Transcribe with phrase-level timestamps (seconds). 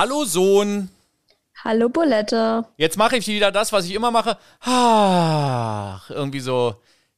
[0.00, 0.88] Hallo Sohn.
[1.62, 2.64] Hallo Bulette.
[2.78, 4.38] Jetzt mache ich wieder das, was ich immer mache.
[4.60, 6.76] Ach, irgendwie so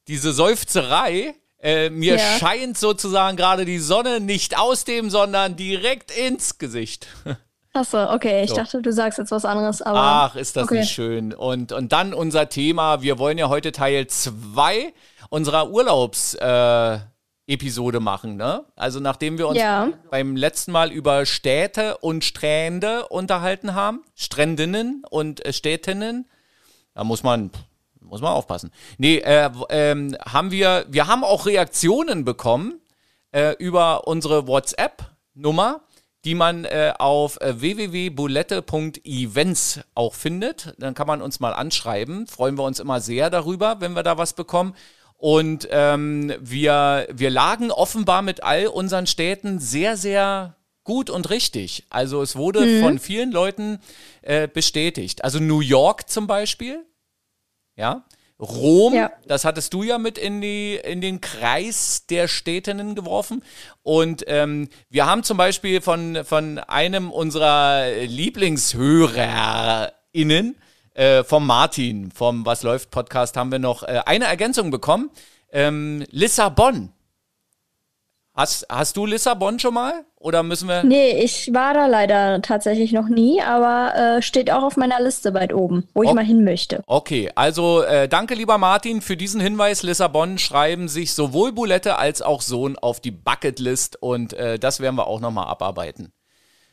[0.09, 1.37] diese Seufzerei.
[1.61, 2.39] Äh, mir Ja.
[2.41, 7.07] scheint sozusagen gerade die Sonne nicht aus dem, sondern direkt ins Gesicht.
[7.73, 8.43] Achso, okay.
[8.43, 8.57] Ich So.
[8.57, 10.01] dachte, du sagst jetzt was anderes, aber.
[10.01, 10.81] Ach, ist das okay.
[10.81, 11.33] nicht schön.
[11.33, 13.01] Und, und dann unser Thema.
[13.01, 14.93] Wir wollen ja heute Teil 2
[15.31, 17.12] unserer Urlaubsepisode äh,
[17.53, 18.37] Episode machen.
[18.37, 18.65] Ne?
[18.77, 19.89] Also nachdem wir uns Ja.
[20.11, 26.29] beim letzten Mal über Städte und Strände unterhalten haben, Strändinnen und äh, Städtinnen,
[26.95, 27.51] da muss man,
[28.01, 28.71] muss man aufpassen.
[28.99, 32.81] Nee, äh, ähm, haben wir, wir haben auch Reaktionen bekommen
[33.33, 35.81] äh, über unsere WhatsApp-Nummer,
[36.25, 40.75] die man äh, auf äh, www.bulette.events auch findet.
[40.79, 42.27] Dann kann man uns mal anschreiben.
[42.27, 44.75] Freuen wir uns immer sehr darüber, wenn wir da was bekommen.
[45.23, 51.87] Und ähm, wir, wir lagen offenbar mit all unseren Städten sehr, sehr gut und richtig.
[51.91, 53.79] Also es wurde von vielen Leuten
[54.23, 55.23] äh, bestätigt.
[55.23, 56.85] Also New York zum Beispiel,
[57.77, 58.05] ja.
[58.41, 59.13] Rom, Ja.
[59.29, 63.45] das hattest du ja mit in, die, in den Kreis der Städtinnen geworfen.
[63.85, 70.59] Und ähm, wir haben zum Beispiel von, von einem unserer LieblingshörerInnen, äh,
[71.25, 75.11] vom Martin, vom Was läuft Podcast, haben wir noch äh, eine Ergänzung bekommen.
[75.51, 76.91] Ähm, Lissabon.
[78.35, 80.07] Hast, hast du Lissabon schon mal?
[80.17, 80.85] Oder müssen wir.
[80.85, 85.35] Nee, ich war da leider tatsächlich noch nie, aber äh, steht auch auf meiner Liste
[85.35, 86.15] weit oben, wo ich Oh.
[86.15, 86.83] mal hin möchte.
[86.87, 89.83] Okay, also äh, danke lieber Martin für diesen Hinweis.
[89.83, 94.97] Lissabon schreiben sich sowohl Bulette als auch Sohn auf die Bucketlist und äh, das werden
[94.97, 96.13] wir auch nochmal abarbeiten.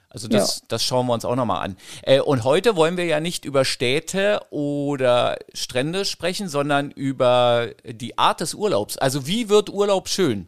[0.09, 1.77] Also das, das schauen wir uns auch nochmal an.
[2.02, 8.17] Äh, und heute wollen wir ja nicht über Städte oder Strände sprechen, sondern über die
[8.17, 8.97] Art des Urlaubs.
[8.97, 10.47] Also wie wird Urlaub schön?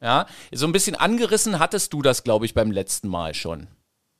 [0.00, 3.66] Ja, so ein bisschen angerissen hattest du das, glaube ich, beim letzten Mal schon.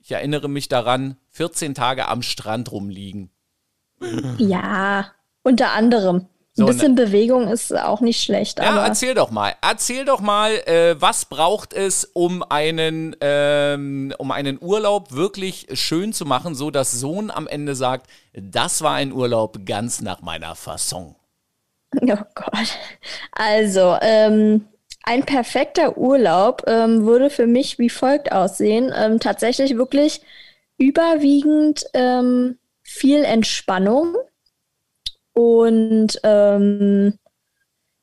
[0.00, 3.30] Ich erinnere mich daran, 14 Tage am Strand rumliegen.
[4.38, 5.12] Ja,
[5.42, 6.26] unter anderem.
[6.58, 9.54] So, Ein bisschen Bewegung ist auch nicht schlecht, Ja, aber erzähl doch mal.
[9.62, 16.12] Erzähl doch mal, äh, was braucht es, um einen, ähm, um einen Urlaub wirklich schön
[16.12, 20.56] zu machen, so dass Sohn am Ende sagt, das war ein Urlaub ganz nach meiner
[20.56, 21.14] Fasson.
[22.02, 22.76] Oh Gott.
[23.30, 24.66] Also, ähm,
[25.04, 28.92] ein perfekter Urlaub ähm, würde für mich wie folgt aussehen.
[28.94, 30.22] Ähm, tatsächlich wirklich
[30.76, 34.16] überwiegend ähm, viel Entspannung
[35.38, 37.14] und ähm,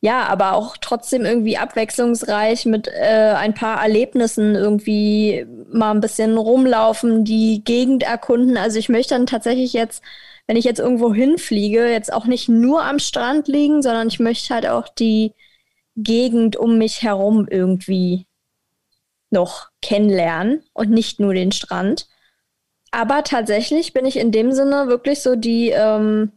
[0.01, 6.37] ja, aber auch trotzdem irgendwie abwechslungsreich mit äh, ein paar Erlebnissen irgendwie mal ein bisschen
[6.37, 8.55] rumlaufen, die Gegend erkunden.
[8.57, 10.03] Also ich möchte dann tatsächlich jetzt,
[10.47, 14.53] wenn ich jetzt irgendwo hinfliege, jetzt auch nicht nur am Strand liegen, sondern ich möchte
[14.53, 15.33] halt auch die
[15.95, 18.27] Gegend um mich herum irgendwie
[19.31, 22.07] noch kennenlernen und nicht nur den Strand.
[22.91, 26.31] Aber tatsächlich bin ich in dem Sinne wirklich so die ähm,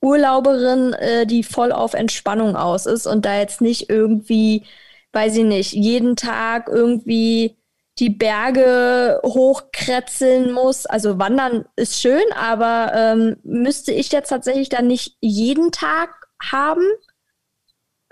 [0.00, 4.64] Urlauberin, äh, die voll auf Entspannung aus ist und da jetzt nicht irgendwie,
[5.12, 7.56] weiß ich nicht, jeden Tag irgendwie
[7.98, 10.86] die Berge hochkretzeln muss.
[10.86, 16.84] Also wandern ist schön, aber ähm, müsste ich jetzt tatsächlich dann nicht jeden Tag haben.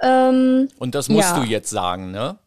[0.03, 1.41] Ähm, Und das musst Ja.
[1.41, 2.38] du jetzt sagen, ne?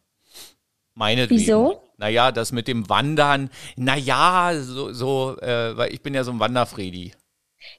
[0.94, 1.40] Meinetwegen.
[1.40, 1.82] Wieso?
[1.96, 6.40] Naja, das mit dem Wandern, naja, so, so äh, weil ich bin ja so ein
[6.40, 7.12] Wanderfredi.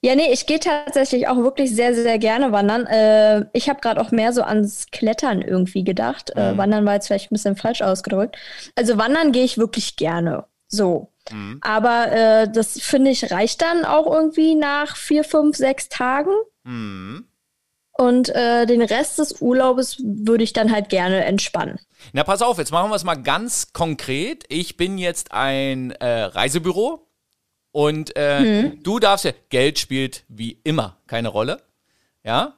[0.02, 2.86] Ja, nee, ich gehe tatsächlich auch wirklich sehr, sehr gerne wandern.
[2.86, 6.36] Äh, ich habe gerade auch mehr so ans Klettern irgendwie gedacht.
[6.36, 8.38] Äh, wandern war jetzt vielleicht ein bisschen falsch ausgedrückt.
[8.76, 10.46] Also wandern gehe ich wirklich gerne.
[10.68, 11.12] So.
[11.62, 16.32] Aber äh, das finde ich reicht dann auch irgendwie nach vier, fünf, sechs Tagen.
[16.64, 17.28] Mhm.
[17.94, 21.80] Und äh, den Rest des Urlaubes würde ich dann halt gerne entspannen.
[22.14, 24.46] Na, pass auf, jetzt machen wir es mal ganz konkret.
[24.48, 27.08] Ich bin jetzt ein äh, Reisebüro
[27.72, 31.62] und äh, du darfst ja, Geld spielt wie immer keine Rolle.
[32.24, 32.54] Ja?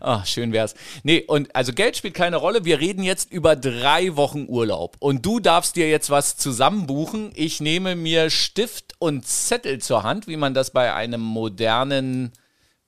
[0.00, 0.74] Ach, schön wär's.
[1.04, 2.64] Nee, und also Geld spielt keine Rolle.
[2.64, 4.96] Wir reden jetzt über drei Wochen Urlaub.
[4.98, 7.32] Und du darfst dir jetzt was zusammenbuchen.
[7.34, 12.32] Ich nehme mir Stift und Zettel zur Hand, wie man das bei einem modernen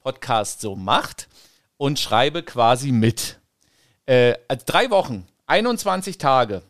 [0.01, 1.29] Podcast so macht,
[1.79, 3.39] und schreibe quasi mit.
[4.05, 4.35] Äh,
[4.67, 6.63] drei Wochen, 21 Tage.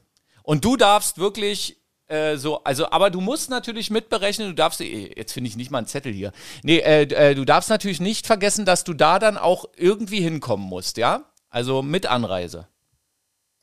[0.44, 1.81] Und du darfst wirklich
[2.12, 5.70] äh, so, also, aber du musst natürlich mitberechnen, du darfst, eh, jetzt finde ich nicht
[5.70, 6.32] mal einen Zettel hier.
[6.62, 10.66] Nee, äh, äh, du darfst natürlich nicht vergessen, dass du da dann auch irgendwie hinkommen
[10.68, 11.24] musst, ja?
[11.48, 12.66] Also mit Anreise.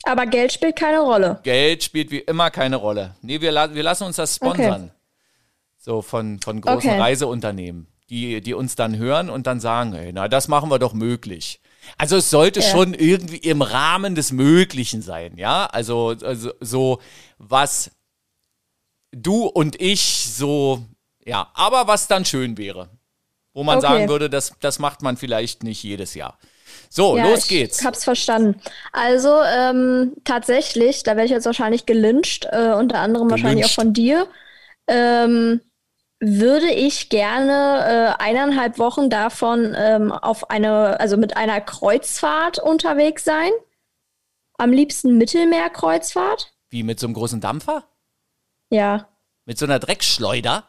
[0.04, 1.40] Aber Geld spielt keine Rolle.
[1.44, 3.16] Geld spielt wie immer keine Rolle.
[3.22, 4.92] Nee, wir, la wir lassen uns das sponsern.
[5.78, 7.00] So von, von großen Okay.
[7.00, 10.94] Reiseunternehmen, die, die uns dann hören und dann sagen, ey, na, das machen wir doch
[10.94, 11.62] möglich.
[11.98, 12.66] Also es sollte Ja.
[12.70, 15.66] schon irgendwie im Rahmen des Möglichen sein, ja?
[15.66, 17.00] Also, also so
[17.38, 17.92] was
[19.12, 20.84] du und ich so,
[21.26, 22.90] ja, aber was dann schön wäre.
[23.54, 23.88] Wo man Okay.
[23.88, 26.38] sagen würde, das, das macht man vielleicht nicht jedes Jahr.
[26.90, 27.84] So, Ja, los ich geht's.
[27.84, 28.62] hab's verstanden.
[28.92, 33.76] Also, ähm, tatsächlich, da werde ich jetzt wahrscheinlich gelyncht, äh, unter anderem wahrscheinlich auch Gelyncht.
[33.76, 34.28] von dir,
[34.88, 35.62] ähm,
[36.20, 43.24] würde ich gerne äh, eineinhalb Wochen davon ähm, auf eine, also mit einer Kreuzfahrt unterwegs
[43.24, 43.52] sein.
[44.58, 46.52] Am liebsten Mittelmeerkreuzfahrt.
[46.70, 47.84] Wie mit so einem großen Dampfer?
[48.70, 49.08] Ja.
[49.46, 50.64] Mit so einer Dreckschleuder?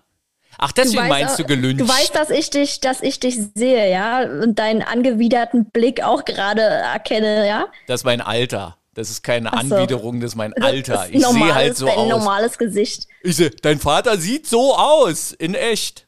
[0.58, 1.80] Ach, deswegen weißt, meinst du gelünscht.
[1.80, 6.24] Du weißt, dass ich dich, dass ich dich sehe, ja, und deinen angewiderten Blick auch
[6.24, 7.66] gerade erkenne, ja.
[7.86, 8.76] das ist mein Alter.
[8.94, 9.76] Das ist keine Ach so.
[9.76, 11.06] Anwiderung, das ist mein Alter.
[11.06, 12.08] Ist Ich sehe halt so dein aus.
[12.08, 13.06] normales Gesicht.
[13.22, 16.06] Ich seh, dein Vater sieht so aus, in echt.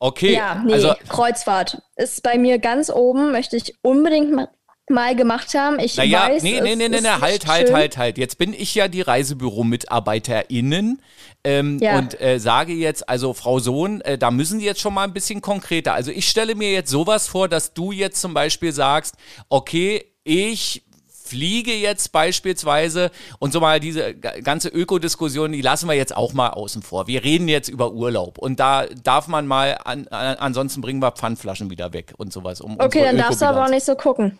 [0.00, 4.48] Okay, Ja, nee, also Kreuzfahrt ist bei mir ganz oben, möchte ich unbedingt ma
[4.90, 5.78] mal gemacht haben.
[5.78, 8.18] Ich Naja, weiß, nee, nee, nee, nee, halt, halt, halt, halt.
[8.18, 11.00] Jetzt bin ich ja die Reisebüro-MitarbeiterInnen
[11.44, 11.98] ähm, Ja.
[11.98, 15.12] und äh, sage jetzt, also Frau Sohn, äh, da müssen Sie jetzt schon mal ein
[15.12, 15.92] bisschen konkreter.
[15.94, 19.14] Also ich stelle mir jetzt sowas vor, dass du jetzt zum Beispiel sagst,
[19.48, 20.82] okay, ich
[21.26, 26.34] fliege jetzt beispielsweise und so mal diese ga- ganze Ökodiskussion, die lassen wir jetzt auch
[26.34, 27.06] mal außen vor.
[27.06, 31.12] Wir reden jetzt über Urlaub und da darf man mal, an, an, ansonsten bringen wir
[31.12, 32.60] Pfandflaschen wieder weg und sowas.
[32.60, 34.38] Um Okay, dann darfst du aber auch nicht so gucken.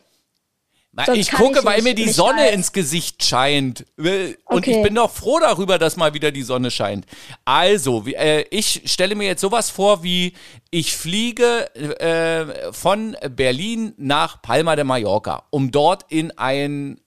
[0.97, 2.55] Na, ich gucke, weil mir die Sonne weiß.
[2.55, 3.85] ins Gesicht scheint.
[3.97, 4.77] Und Okay.
[4.77, 7.05] ich bin doch froh darüber, dass mal wieder die Sonne scheint.
[7.45, 10.35] Also, äh, ich stelle mir jetzt sowas vor wie,
[10.71, 17.01] ich fliege äh, von Berlin nach Palma de Mallorca, um dort in ein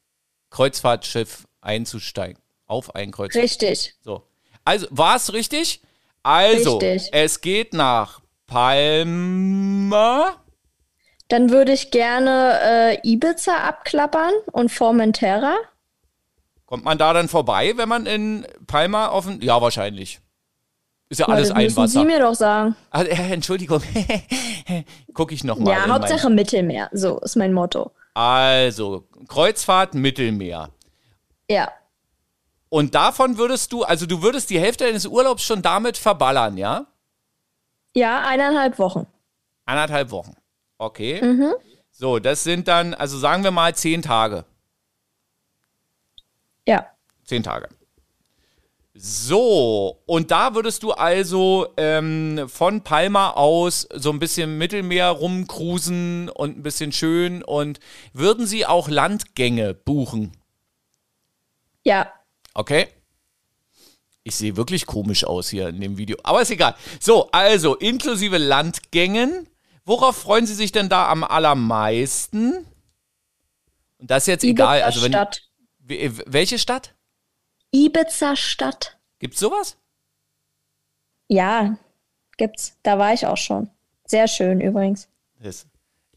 [0.50, 2.42] Kreuzfahrtschiff einzusteigen.
[2.66, 3.44] Auf ein Kreuzfahrtschiff.
[3.62, 3.96] Richtig.
[4.02, 4.24] So.
[4.66, 5.80] Also, war es richtig?
[6.24, 7.10] Also, Richtig.
[7.14, 10.36] es geht nach Palma.
[11.30, 15.56] Dann würde ich gerne äh, Ibiza abklappern und Formentera.
[16.66, 19.42] Kommt man da dann vorbei, wenn man in Palma offen?
[19.42, 20.20] Ja, wahrscheinlich.
[21.10, 22.00] Ist ja Ja, alles das ein müssen Wasser.
[22.00, 22.76] Sie mir doch sagen.
[22.92, 23.82] Ah, äh, Entschuldigung.
[25.14, 25.74] Gucke ich nochmal.
[25.74, 26.90] ja, Hauptsache Mittelmeer.
[26.92, 27.92] So ist mein Motto.
[28.14, 30.70] Also, Kreuzfahrt Mittelmeer.
[31.50, 31.72] Ja.
[32.70, 36.88] Und davon würdest du, also du würdest die Hälfte deines Urlaubs schon damit verballern, ja?
[37.96, 39.08] Ja, eineinhalb Wochen.
[39.66, 40.36] Anderthalb Wochen.
[40.78, 41.22] Okay.
[41.22, 41.54] Mhm.
[41.92, 44.46] So, das sind dann, also sagen wir mal zehn Tage.
[46.68, 46.86] Ja.
[47.24, 47.70] Zehn Tage.
[49.00, 56.30] So, und da würdest du also ähm, von Palma aus so ein bisschen Mittelmeer rumcruisen
[56.30, 57.80] und ein bisschen schön und
[58.14, 60.36] würden sie auch Landgänge buchen?
[61.84, 62.12] Ja.
[62.56, 62.88] Okay?
[64.24, 66.76] Ich sehe wirklich komisch aus hier in dem Video, aber ist egal.
[67.00, 69.48] So, also inklusive Landgängen.
[69.88, 72.66] Worauf freuen Sie sich denn da am allermeisten?
[74.00, 74.82] Und das ist jetzt egal.
[74.84, 75.42] Also wenn, Stadt.
[75.80, 76.94] we- welche Stadt?
[77.72, 78.98] Ibiza Stadt.
[79.20, 79.78] Gibt's sowas?
[81.30, 81.78] Ja,
[82.38, 82.76] gibt's.
[82.84, 83.70] Da war ich auch schon.
[84.06, 85.08] Sehr schön übrigens.
[85.40, 85.68] Das ist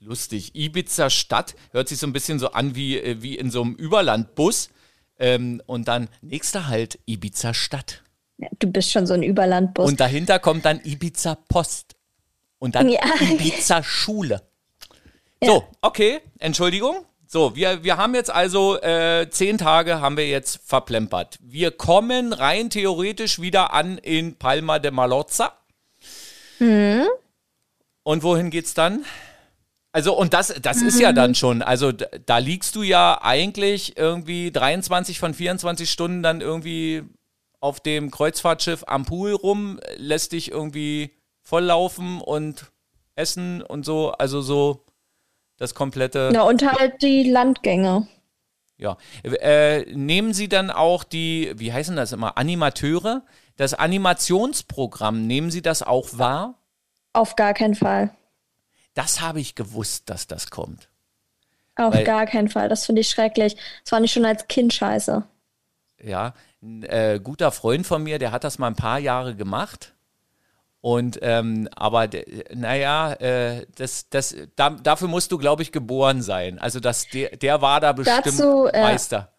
[0.01, 0.55] lustig.
[0.57, 3.75] Ibiza Stadt hört sich so ein bisschen so an wie, äh, wie in so einem
[3.77, 4.71] Überlandbus.
[5.19, 8.03] Ähm, und dann nächster Halt Ibiza Stadt.
[8.39, 9.87] Ja, du bist schon so ein Überlandbus.
[9.89, 11.95] Und dahinter kommt dann Ibiza Post.
[12.61, 13.01] Und dann Ja.
[13.21, 14.43] Ibiza Schule.
[15.43, 17.05] So, okay, Entschuldigung.
[17.27, 21.39] So, wir, wir haben jetzt also äh, zehn Tage haben wir jetzt verplempert.
[21.41, 25.57] Wir kommen rein theoretisch wieder an in Palma de Mallorca.
[28.03, 29.05] Und wohin geht's dann?
[29.93, 34.53] Also, und das, das ist ja dann schon, also da liegst du ja eigentlich irgendwie
[34.53, 37.03] 23 von 24 Stunden dann irgendwie
[37.61, 41.11] auf dem Kreuzfahrtschiff am Pool rum, lässt dich irgendwie
[41.43, 42.71] volllaufen und
[43.15, 44.85] essen und so, also so
[45.57, 46.31] das komplette.
[46.33, 48.09] Ja, und halt die Landgänge.
[48.79, 48.97] Ja.
[49.23, 53.23] Äh, nehmen Sie dann auch die, wie heißen das immer, Animateure?
[53.57, 56.55] Das Animationsprogramm, nehmen Sie das auch wahr?
[57.13, 58.11] Auf gar keinen Fall.
[58.95, 60.89] Das habe ich gewusst, dass das kommt.
[61.77, 62.69] Auf Weil- gar keinen Fall.
[62.69, 63.55] Das finde ich schrecklich.
[63.55, 65.25] Das fand ich schon als Kind scheiße.
[66.03, 69.95] Ja, ein äh, guter Freund von mir, der hat das mal ein paar Jahre gemacht.
[70.83, 72.09] Und ähm, aber
[72.55, 76.59] naja, äh, das, das, da, dafür musst du, glaube ich, geboren sein.
[76.59, 79.31] Also das, der, der war da bestimmt Dazu, äh, Meister.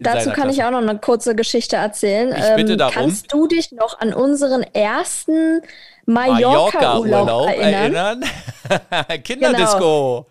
[0.00, 0.68] Dazu kann ich Klasse.
[0.68, 2.32] auch noch eine kurze Geschichte erzählen.
[2.32, 2.94] Ähm, Ich bitte darum.
[2.94, 5.62] Kannst du dich noch an unseren ersten
[6.06, 8.22] Mallorca-Urlaub Mallorca-Urlaub erinnern?
[8.22, 9.22] erinnern.
[9.24, 10.26] Kinderdisco.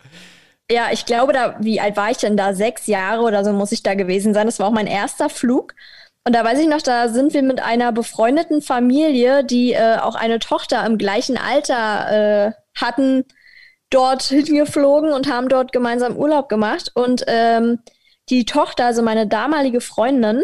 [0.72, 2.54] Ja, ich glaube, da, wie alt war ich denn da?
[2.54, 4.46] Sechs Jahre oder so muss ich da gewesen sein.
[4.48, 5.74] Das war auch mein erster Flug.
[6.28, 10.16] Und da weiß ich noch, da sind wir mit einer befreundeten Familie, die äh, auch
[10.16, 13.24] eine Tochter im gleichen Alter äh, hatten,
[13.90, 16.92] dort hingeflogen und haben dort gemeinsam Urlaub gemacht.
[16.96, 17.80] Und ähm,
[18.28, 20.44] die Tochter, also meine damalige Freundin,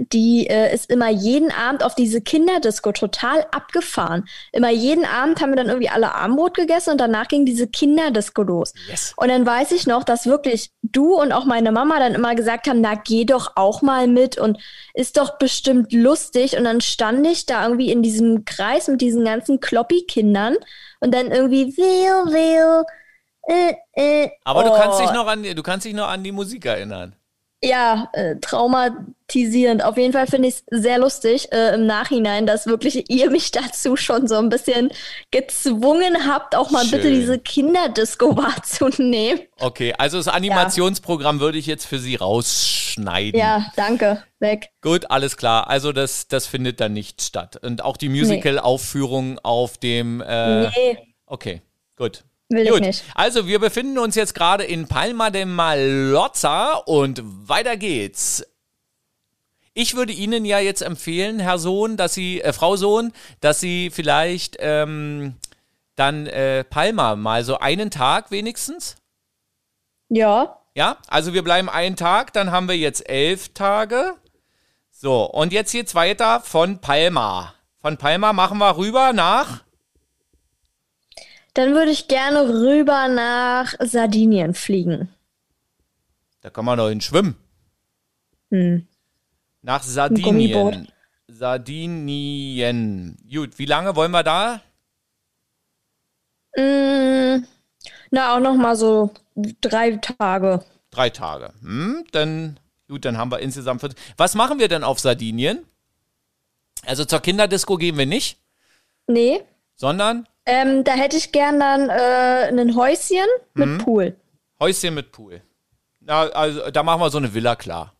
[0.00, 4.26] die äh, ist immer jeden Abend auf diese Kinderdisco total abgefahren.
[4.52, 8.42] Immer jeden Abend haben wir dann irgendwie alle Armbrot gegessen und danach ging diese Kinderdisco
[8.42, 8.72] los.
[8.88, 9.12] Yes.
[9.16, 12.68] Und dann weiß ich noch, dass wirklich du und auch meine Mama dann immer gesagt
[12.68, 14.58] haben, na geh doch auch mal mit und
[14.94, 16.56] ist doch bestimmt lustig.
[16.56, 20.56] Und dann stand ich da irgendwie in diesem Kreis mit diesen ganzen Kloppi-Kindern
[21.00, 22.84] und dann irgendwie will, will,
[23.48, 24.68] äh, äh, Aber oh.
[24.68, 27.16] du kannst dich noch an du kannst dich noch an die Musik erinnern
[27.62, 29.84] ja, äh, traumatisierend.
[29.84, 33.50] Auf jeden Fall finde ich es sehr lustig äh, im Nachhinein, dass wirklich ihr mich
[33.50, 34.90] dazu schon so ein bisschen
[35.30, 37.02] gezwungen habt, auch mal Schön.
[37.02, 39.40] bitte diese Kinderdisco wahrzunehmen.
[39.58, 41.42] Okay, also das Animationsprogramm ja.
[41.42, 43.38] würde ich jetzt für Sie rausschneiden.
[43.38, 44.22] Ja, danke.
[44.38, 44.70] Weg.
[44.80, 45.68] Gut, alles klar.
[45.68, 47.58] Also das, das findet dann nicht statt.
[47.62, 50.22] Und auch die Musical-Aufführung auf dem.
[50.22, 50.98] Äh, nee.
[51.26, 51.60] Okay,
[51.96, 52.24] gut.
[52.50, 52.80] Will Gut.
[52.80, 53.04] ich nicht.
[53.14, 58.44] Also, wir befinden uns jetzt gerade in Palma de Mallorca und weiter geht's.
[59.72, 63.90] Ich würde Ihnen ja jetzt empfehlen, Herr Sohn, dass Sie, äh, Frau Sohn, dass Sie
[63.90, 65.36] vielleicht ähm,
[65.94, 68.96] dann äh, Palma mal so einen Tag wenigstens.
[70.08, 70.58] Ja.
[70.74, 74.14] Ja, also wir bleiben einen Tag, dann haben wir jetzt elf Tage.
[74.90, 77.54] So, und jetzt geht's weiter von Palma.
[77.80, 79.62] Von Palma machen wir rüber nach
[81.54, 85.08] dann würde ich gerne rüber nach Sardinien fliegen.
[86.40, 87.36] Da kann man doch hin schwimmen.
[88.50, 88.86] Hm.
[89.62, 90.88] Nach Sardinien.
[91.28, 93.16] Sardinien.
[93.30, 94.60] Gut, wie lange wollen wir da?
[96.56, 97.44] Mm,
[98.10, 99.12] na, auch noch mal so
[99.60, 100.64] drei Tage.
[100.90, 101.52] Drei Tage.
[101.60, 103.82] Hm, dann, gut, dann haben wir insgesamt.
[104.16, 105.64] Was machen wir denn auf Sardinien?
[106.84, 108.38] Also zur Kinderdisco gehen wir nicht?
[109.06, 109.42] Nee.
[109.76, 110.26] Sondern?
[110.50, 113.78] Ähm, da hätte ich gern dann äh, ein Häuschen mit mhm.
[113.78, 114.16] Pool.
[114.58, 115.42] Häuschen mit Pool.
[116.00, 117.94] Na, also da machen wir so eine Villa klar.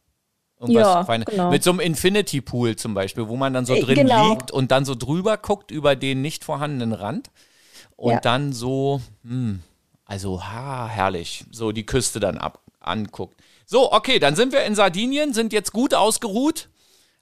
[0.67, 1.51] ja, genau.
[1.51, 4.31] Mit so einem Infinity Pool zum Beispiel, wo man dann so äh, drin genau.
[4.31, 7.31] liegt und dann so drüber guckt über den nicht vorhandenen Rand.
[7.95, 8.21] Und ja.
[8.21, 9.61] dann so, hm,
[10.05, 13.41] also ha, herrlich, so die Küste dann ab, anguckt.
[13.65, 16.69] So, okay, dann sind wir in Sardinien, sind jetzt gut ausgeruht,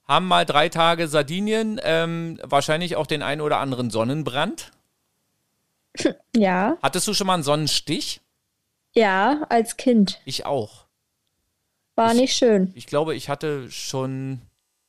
[0.07, 4.71] haben mal drei Tage Sardinien, ähm, wahrscheinlich auch den einen oder anderen Sonnenbrand.
[6.37, 6.77] Ja.
[6.83, 8.21] Hattest du schon mal einen Sonnenstich?
[8.95, 10.21] Ja, als Kind.
[10.25, 10.87] Ich auch.
[11.97, 12.71] War ich, nicht schön.
[12.75, 14.41] Ich glaube, ich hatte schon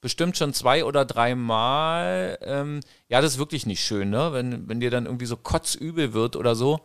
[0.01, 2.37] bestimmt schon zwei oder dreimal.
[2.41, 4.31] Ähm, ja, das ist wirklich nicht schön, ne?
[4.31, 6.81] Wenn, wenn dir dann irgendwie so kotzübel wird oder so.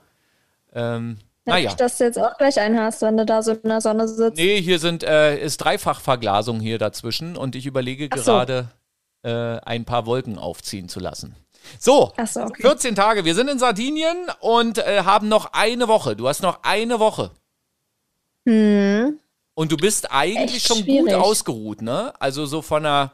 [0.72, 1.68] Ähm, naja.
[1.68, 4.08] Nicht, dass du jetzt auch gleich einen hast, wenn du da so in der Sonne
[4.08, 4.38] sitzt.
[4.38, 8.22] Nee, hier sind, äh, ist Dreifachverglasung hier dazwischen und ich überlege so.
[8.22, 8.70] gerade,
[9.22, 11.36] äh, ein paar Wolken aufziehen zu lassen.
[11.78, 12.62] So, so okay.
[12.62, 13.24] 14 Tage.
[13.24, 16.16] Wir sind in Sardinien und äh, haben noch eine Woche.
[16.16, 17.30] Du hast noch eine Woche.
[18.46, 19.18] Hm.
[19.54, 21.12] Und du bist eigentlich Echt schon schwierig.
[21.12, 22.12] gut ausgeruht, ne?
[22.20, 23.12] Also so von einer.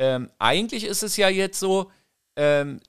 [0.00, 1.90] Ähm, eigentlich ist es ja jetzt so,
[2.36, 2.80] ähm,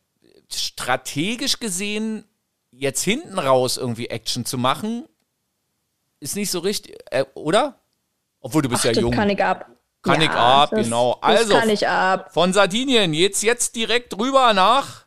[0.51, 2.23] strategisch gesehen,
[2.71, 5.05] jetzt hinten raus irgendwie Action zu machen,
[6.19, 7.79] ist nicht so richtig, äh, oder?
[8.41, 9.11] Obwohl du bist Ach, ja jung.
[9.11, 9.69] kann ich ab.
[10.01, 11.17] Kann ja, ich ab, das, genau.
[11.21, 12.33] Also, kann ich ab.
[12.33, 15.05] von Sardinien jetzt, jetzt direkt rüber nach.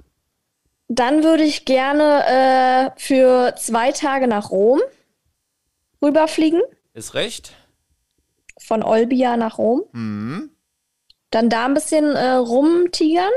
[0.88, 4.80] Dann würde ich gerne äh, für zwei Tage nach Rom
[6.02, 6.61] rüberfliegen.
[6.92, 7.54] Ist recht.
[8.61, 9.82] Von Olbia nach Rom.
[9.92, 10.50] Mhm.
[11.30, 13.32] Dann da ein bisschen äh, rumtigern.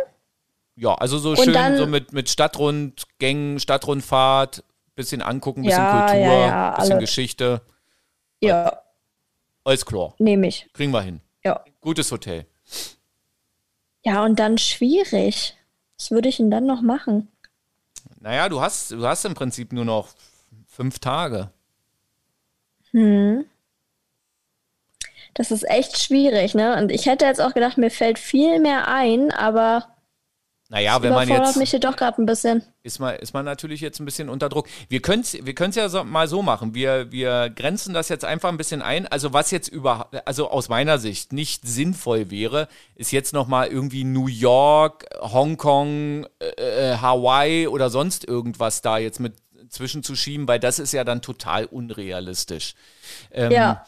[0.75, 6.05] Ja, also so Und schön dann, so mit, mit Stadtrundgängen, Stadtrundfahrt, bisschen angucken, bisschen ja,
[6.05, 6.99] Kultur, ja, bisschen alle.
[7.01, 7.61] Geschichte.
[8.41, 8.81] Ja.
[9.63, 10.13] Alles klar.
[10.19, 10.67] Nehme ich.
[10.73, 11.21] Kriegen wir hin.
[11.45, 11.63] Ja.
[11.79, 12.45] Gutes Hotel.
[14.03, 15.55] Ja, und dann schwierig.
[15.97, 17.31] Was würde ich denn dann noch machen?
[18.19, 20.09] Naja, du hast, du hast im Prinzip nur noch
[20.67, 21.51] fünf Tage.
[22.91, 23.45] Hm.
[25.35, 26.77] Das ist echt schwierig, ne?
[26.77, 29.94] Und ich hätte jetzt auch gedacht, mir fällt viel mehr ein, aber
[30.69, 31.57] naja, wenn man jetzt.
[31.57, 32.63] mich hier doch gerade ein bisschen.
[32.81, 34.67] Ist man, ist man natürlich jetzt ein bisschen unter Druck.
[34.89, 36.73] Wir können es wir ja so, mal so machen.
[36.73, 39.07] Wir, wir grenzen das jetzt einfach ein bisschen ein.
[39.07, 44.03] Also, was jetzt über, also aus meiner Sicht nicht sinnvoll wäre, ist jetzt nochmal irgendwie
[44.03, 49.35] New York, Hongkong, äh, äh, Hawaii oder sonst irgendwas da jetzt mit
[49.69, 52.73] zwischenzuschieben, weil das ist ja dann total unrealistisch.
[53.31, 53.85] Ähm, ja.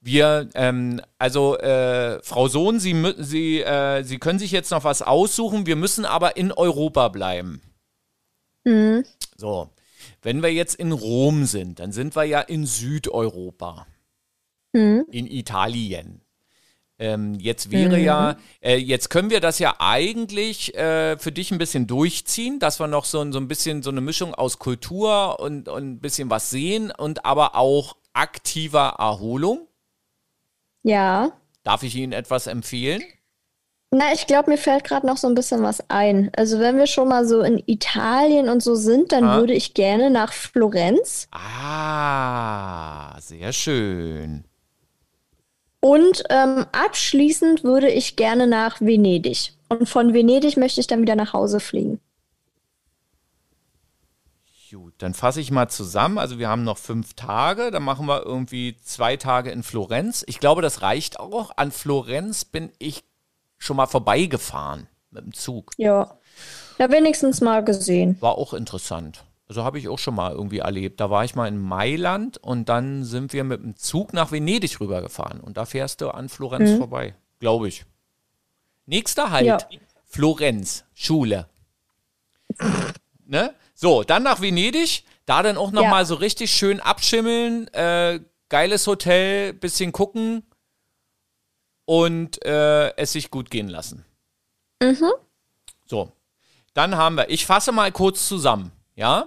[0.00, 5.02] Wir, ähm, also äh, Frau Sohn, Sie, Sie, äh, Sie können sich jetzt noch was
[5.02, 5.66] aussuchen.
[5.66, 7.60] Wir müssen aber in Europa bleiben.
[8.64, 9.04] Mhm.
[9.36, 9.70] So,
[10.22, 13.86] wenn wir jetzt in Rom sind, dann sind wir ja in Südeuropa,
[14.72, 15.06] mhm.
[15.10, 16.20] in Italien.
[16.98, 18.04] Ähm, jetzt wäre mhm.
[18.04, 22.80] ja, äh, jetzt können wir das ja eigentlich äh, für dich ein bisschen durchziehen, dass
[22.80, 26.30] wir noch so, so ein bisschen so eine Mischung aus Kultur und, und ein bisschen
[26.30, 29.65] was sehen und aber auch aktiver Erholung.
[30.86, 31.32] Ja.
[31.64, 33.02] Darf ich Ihnen etwas empfehlen?
[33.90, 36.30] Na, ich glaube, mir fällt gerade noch so ein bisschen was ein.
[36.36, 39.36] Also wenn wir schon mal so in Italien und so sind, dann Ah.
[39.38, 41.26] würde ich gerne nach Florenz.
[41.32, 44.44] Ah, sehr schön.
[45.80, 49.52] Und ähm, abschließend würde ich gerne nach Venedig.
[49.68, 52.00] Und von Venedig möchte ich dann wieder nach Hause fliegen.
[54.70, 56.18] Gut, dann fasse ich mal zusammen.
[56.18, 60.24] Also wir haben noch fünf Tage, dann machen wir irgendwie zwei Tage in Florenz.
[60.26, 61.52] Ich glaube, das reicht auch.
[61.56, 63.04] An Florenz bin ich
[63.58, 65.72] schon mal vorbeigefahren mit dem Zug.
[65.76, 66.18] Ja.
[66.78, 68.16] Ja, wenigstens mal gesehen.
[68.20, 69.24] War auch interessant.
[69.48, 71.00] Also habe ich auch schon mal irgendwie erlebt.
[71.00, 74.80] Da war ich mal in Mailand und dann sind wir mit dem Zug nach Venedig
[74.80, 75.40] rübergefahren.
[75.40, 77.84] Und da fährst du an Florenz vorbei, glaube ich.
[78.86, 79.58] Nächster Halt, Ja.
[80.04, 81.46] Florenz, Schule.
[83.26, 83.54] ne?
[83.78, 86.04] So, dann nach Venedig, da dann auch nochmal Ja.
[86.06, 90.42] so richtig schön abschimmeln, äh, geiles Hotel, bisschen gucken
[91.84, 94.04] und äh, es sich gut gehen lassen.
[95.86, 96.10] So,
[96.74, 99.26] dann haben wir, ich fasse mal kurz zusammen, ja?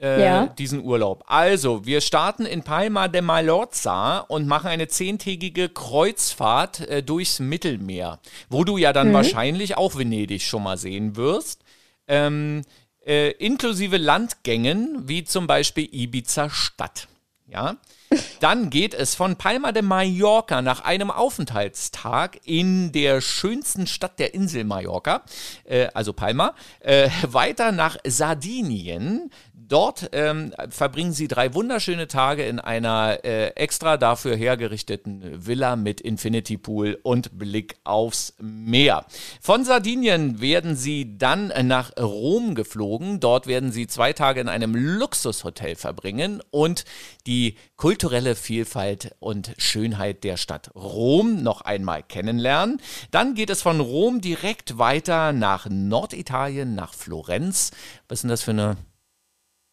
[0.00, 0.46] Äh, Ja.
[0.46, 1.22] Diesen Urlaub.
[1.26, 8.18] Also, wir starten in Palma de Mallorca und machen eine zehntägige Kreuzfahrt äh, durchs Mittelmeer,
[8.48, 11.62] wo du ja dann wahrscheinlich auch Venedig schon mal sehen wirst.
[12.08, 12.62] Ähm,
[13.06, 17.08] äh, inklusive Landgängen, wie zum Beispiel Ibiza Stadt.
[17.46, 17.76] Ja.
[18.40, 24.34] Dann geht es von Palma de Mallorca nach einem Aufenthaltstag in der schönsten Stadt der
[24.34, 25.22] Insel Mallorca,
[25.64, 29.30] äh, also Palma, äh, weiter nach Sardinien.
[29.68, 36.00] Dort ähm, verbringen sie drei wunderschöne Tage in einer äh, extra dafür hergerichteten Villa mit
[36.02, 39.06] Infinity Pool und Blick aufs Meer.
[39.40, 43.20] Von Sardinien werden sie dann nach Rom geflogen.
[43.20, 46.84] Dort werden sie zwei Tage in einem Luxushotel verbringen und
[47.26, 52.82] die kulturelle Vielfalt und Schönheit der Stadt Rom noch einmal kennenlernen.
[53.10, 57.70] Dann geht es von Rom direkt weiter nach Norditalien, nach Florenz.
[58.08, 58.76] Was ist denn das für eine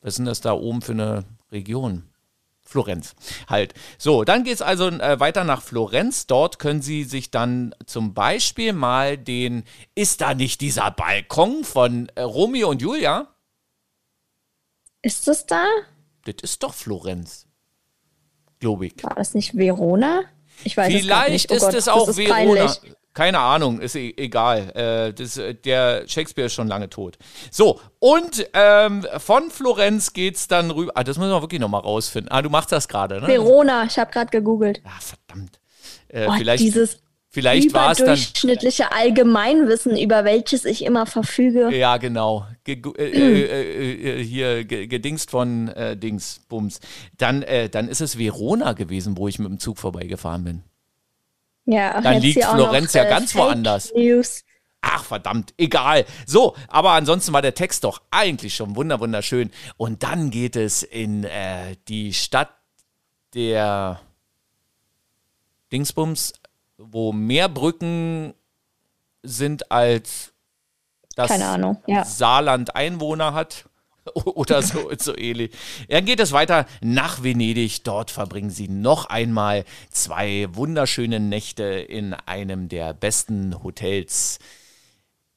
[0.01, 2.03] was ist denn das da oben für eine Region?
[2.63, 3.15] Florenz
[3.49, 3.73] halt.
[3.97, 6.25] So, dann geht es also äh, weiter nach Florenz.
[6.25, 12.09] Dort können Sie sich dann zum Beispiel mal den, ist da nicht dieser Balkon von
[12.15, 13.27] äh, Romeo und Julia?
[15.01, 15.65] Ist es da?
[16.23, 17.45] Das ist doch Florenz.
[18.59, 19.03] Glaube ich.
[19.03, 20.23] War das nicht Verona?
[20.63, 21.51] Ich weiß es Vielleicht nicht.
[21.51, 22.67] Oh ist Gott, es das auch Verona.
[22.67, 22.95] peinlich.
[23.13, 24.71] Keine Ahnung, ist e egal.
[24.73, 27.17] Äh, das, äh, der Shakespeare ist schon lange tot.
[27.49, 30.93] So, und ähm, von Florenz geht's dann rüber.
[30.95, 32.31] Ah, das müssen wir wirklich nochmal rausfinden.
[32.31, 33.27] Ah, du machst das gerade, ne?
[33.27, 34.81] Verona, ich habe gerade gegoogelt.
[34.85, 35.59] Ah, verdammt.
[36.07, 38.07] Äh, Oh, vielleicht dieses vielleicht war es dann.
[38.07, 41.69] überdurchschnittliche Allgemeinwissen, über welches ich immer verfüge.
[41.75, 42.45] Ja, genau.
[42.63, 46.79] Ge äh, äh, äh, hier ge gedingst von Dings, Bums.
[47.17, 50.63] Dann, dann ist es Verona gewesen, wo ich mit dem Zug vorbeigefahren bin.
[51.65, 53.93] Ja, Dann liegt Florenz ja ganz Fake woanders.
[53.93, 54.43] News.
[54.81, 56.05] Ach, verdammt, egal.
[56.25, 59.51] So, aber ansonsten war der Text doch eigentlich schon wunder wunderschön.
[59.77, 62.49] Und dann geht es in äh, die Stadt
[63.35, 64.01] der
[65.71, 66.33] Dingsbums,
[66.77, 68.33] wo mehr Brücken
[69.21, 70.33] sind als
[71.15, 71.29] das.
[72.03, 73.65] Saarland Einwohner hat.
[74.13, 75.51] Oder so, so ähnlich.
[75.89, 77.83] Dann geht es weiter nach Venedig.
[77.83, 84.39] Dort verbringen sie noch einmal zwei wunderschöne Nächte in einem der besten Hotels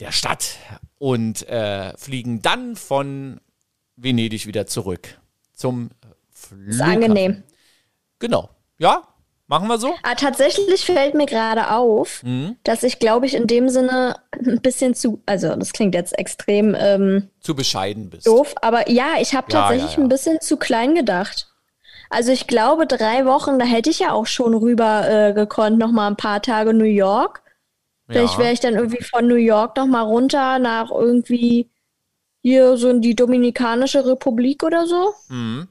[0.00, 0.56] der Stadt
[0.98, 3.40] und äh, fliegen dann von
[3.96, 5.20] Venedig wieder zurück
[5.52, 5.90] zum
[6.30, 6.82] Ist Flughafen.
[6.82, 7.42] angenehm.
[8.18, 8.50] Genau.
[8.78, 9.13] Ja,
[9.46, 9.94] machen wir so.
[10.02, 12.56] Ah, tatsächlich fällt mir gerade auf, Mhm.
[12.64, 16.74] dass ich, glaube ich, in dem Sinne ein bisschen zu, also das klingt jetzt extrem
[16.78, 18.26] ähm, Zu bescheiden bist.
[18.26, 20.02] doof, aber ja, ich habe Ja, tatsächlich ja, ja.
[20.04, 21.48] ein bisschen zu klein gedacht.
[22.10, 25.90] Also ich glaube, drei Wochen, da hätte ich ja auch schon rüber äh, gekonnt, noch
[25.90, 27.42] mal ein paar Tage New York.
[28.06, 31.70] Vielleicht wäre ich dann irgendwie von New York noch mal runter nach irgendwie
[32.42, 35.14] hier so in die Dominikanische Republik oder so.
[35.28, 35.68] Mhm.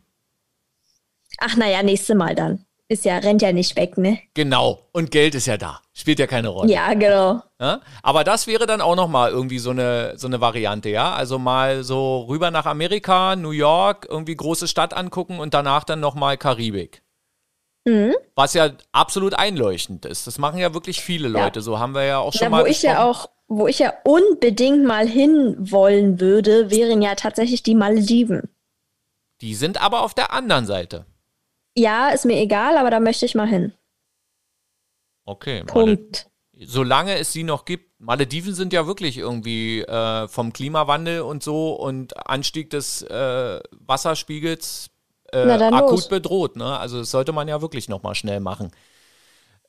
[1.39, 2.65] Ach naja, nächste Mal dann.
[2.93, 4.19] Ist ja, rennt ja nicht weg, ne?
[4.35, 4.87] Genau.
[4.91, 5.81] Und Geld ist ja da.
[5.93, 6.71] Spielt ja keine Rolle.
[6.71, 7.41] Ja, genau.
[7.59, 7.81] Ja?
[8.03, 11.11] Aber das wäre dann auch nochmal irgendwie so eine, so eine Variante, ja?
[11.11, 16.01] Also mal so rüber nach Amerika, New York, irgendwie große Stadt angucken und danach dann
[16.01, 17.01] nochmal Karibik.
[17.85, 18.13] Mhm.
[18.35, 20.27] Was ja absolut einleuchtend ist.
[20.27, 21.61] Das machen ja wirklich viele Leute.
[21.61, 23.91] So haben wir ja auch schon Ja, mal wo ich ja auch, wo ich ja
[24.03, 28.49] unbedingt mal hin wollen würde, wären ja tatsächlich die Malediven.
[29.41, 31.07] Die sind aber auf der anderen Seite.
[31.75, 33.73] Ja, ist mir egal, aber da möchte ich mal hin.
[35.25, 35.63] Okay.
[35.63, 36.27] Punkt.
[36.55, 37.99] solange es sie noch gibt.
[37.99, 44.89] Malediven sind ja wirklich irgendwie äh, vom Klimawandel und so und Anstieg des äh, Wasserspiegels
[45.31, 46.07] äh, akut los.
[46.09, 46.55] bedroht.
[46.57, 46.77] Ne?
[46.77, 48.71] Also das sollte man ja wirklich nochmal schnell machen.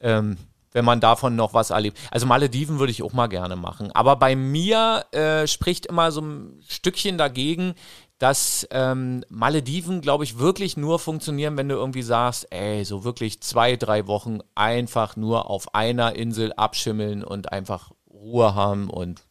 [0.01, 0.37] Ähm,
[0.73, 1.99] wenn man davon noch was erlebt.
[2.11, 3.93] Also Malediven würde ich auch mal gerne machen.
[3.93, 7.75] Aber bei mir äh, spricht immer so ein Stückchen dagegen,
[8.19, 13.41] dass ähm, Malediven, glaube ich, wirklich nur funktionieren, wenn du irgendwie sagst, ey, so wirklich
[13.41, 19.23] zwei, drei Wochen einfach nur auf einer Insel abschimmeln und einfach Ruhe haben und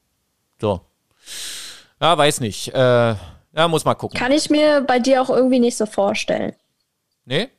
[0.60, 0.82] so.
[2.02, 2.74] Ja, weiß nicht.
[2.74, 3.16] Äh,
[3.56, 4.20] ja, muss mal gucken.
[4.20, 6.54] Kann ich mir bei dir auch irgendwie nicht so vorstellen.
[7.26, 7.50] Nee?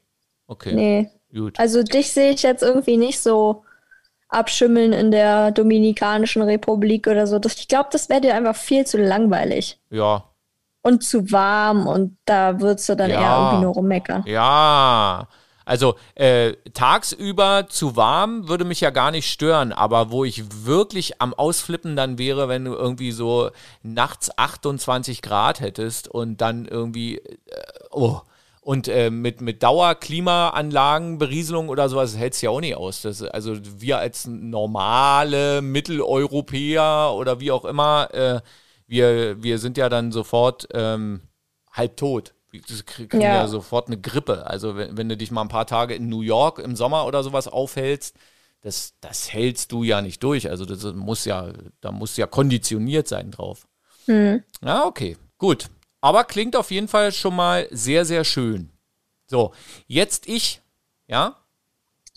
[0.47, 0.75] Okay.
[0.75, 1.11] Nee.
[1.33, 1.59] Gut.
[1.59, 3.65] Also dich sehe ich jetzt irgendwie nicht so
[4.29, 7.39] abschimmeln in der Dominikanischen Republik oder so.
[7.39, 9.79] Das, ich glaube, das wäre dir einfach viel zu langweilig.
[9.91, 10.25] Ja.
[10.87, 13.21] Und zu warm und da würdest du dann ja.
[13.21, 14.23] eher irgendwie nur rummeckern.
[14.27, 15.27] Ja.
[15.65, 21.23] Also äh, tagsüber zu warm würde mich ja gar nicht stören, aber wo ich wirklich
[21.23, 23.51] am Ausflippen dann wäre, wenn du irgendwie so
[23.83, 27.31] nachts 28 Grad hättest und dann irgendwie, äh,
[27.91, 28.21] oh,
[28.61, 33.03] und äh, mit, mit Dauerklimaanlagen, Berieselung oder sowas hält es ja auch nicht aus.
[33.03, 38.41] Das, also wir als normale Mitteleuropäer oder wie auch immer, äh,
[38.87, 41.21] wir, wir sind ja dann sofort ähm,
[41.73, 42.35] halb tot.
[42.51, 43.35] Wir kriegen ja.
[43.35, 43.49] ja.
[43.49, 44.47] sofort eine Grippe.
[44.47, 47.23] Also wenn, wenn du dich mal ein paar Tage in New York im Sommer oder
[47.23, 48.17] sowas aufhältst,
[48.61, 50.49] das, das hältst du ja nicht durch.
[50.49, 53.67] Also das muss ja, da muss ja konditioniert sein drauf.
[54.07, 54.43] Hm.
[54.63, 55.69] Ja, okay, gut.
[56.01, 58.71] Aber klingt auf jeden Fall schon mal sehr, sehr schön.
[59.27, 59.53] So,
[59.87, 60.61] jetzt ich,
[61.09, 61.37] ja?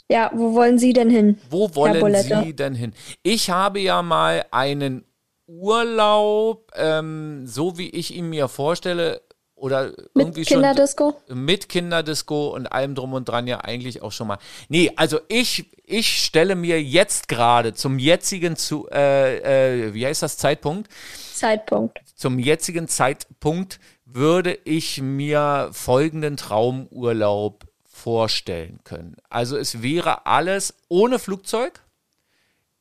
[0.10, 1.40] Ja, wo wollen Sie denn hin?
[1.50, 2.94] Wo wollen Sie denn hin?
[3.24, 5.04] Ich habe ja mal einen
[5.48, 9.22] Urlaub, ähm, so wie ich ihn mir vorstelle,
[9.58, 11.16] oder irgendwie mit Kinderdisco?
[11.28, 14.38] schon mit Kinderdisco und allem drum und dran ja eigentlich auch schon mal.
[14.70, 20.22] Nee, also ich, ich stelle mir jetzt gerade zum jetzigen zu, äh, äh, wie heißt
[20.22, 20.90] das Zeitpunkt?
[21.34, 22.00] Zeitpunkt.
[22.16, 29.18] Zum jetzigen Zeitpunkt würde ich mir folgenden Traumurlaub vorstellen können.
[29.30, 31.82] Also es wäre alles ohne Flugzeug.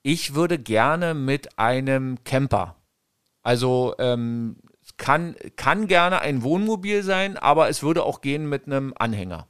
[0.07, 2.77] Ich würde gerne mit einem Camper.
[3.43, 4.55] Also ähm,
[4.99, 9.49] kann, kann gerne ein Wohnmobil sein, aber es würde auch gehen mit einem Anhänger.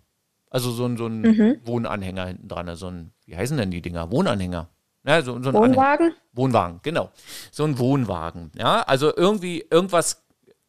[0.48, 1.60] Also so ein, so ein mhm.
[1.62, 2.74] Wohnanhänger hinten dran.
[2.74, 4.10] So ein, wie heißen denn die Dinger?
[4.10, 4.70] Wohnanhänger.
[5.04, 6.06] Ja, so, so ein Wohnwagen?
[6.06, 6.22] Anhänger.
[6.32, 7.10] Wohnwagen, genau.
[7.50, 8.50] So ein Wohnwagen.
[8.56, 10.24] Ja, also irgendwie irgendwas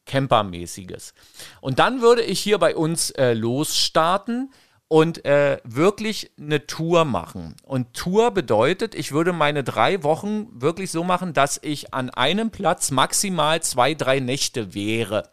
[0.06, 1.14] Campermäßiges.
[1.62, 4.52] Und dann würde ich hier bei uns äh, losstarten
[4.88, 7.56] und äh, wirklich eine Tour machen.
[7.64, 12.52] Und Tour bedeutet, ich würde meine drei Wochen wirklich so machen, dass ich an einem
[12.52, 15.30] Platz maximal zwei, drei Nächte wäre.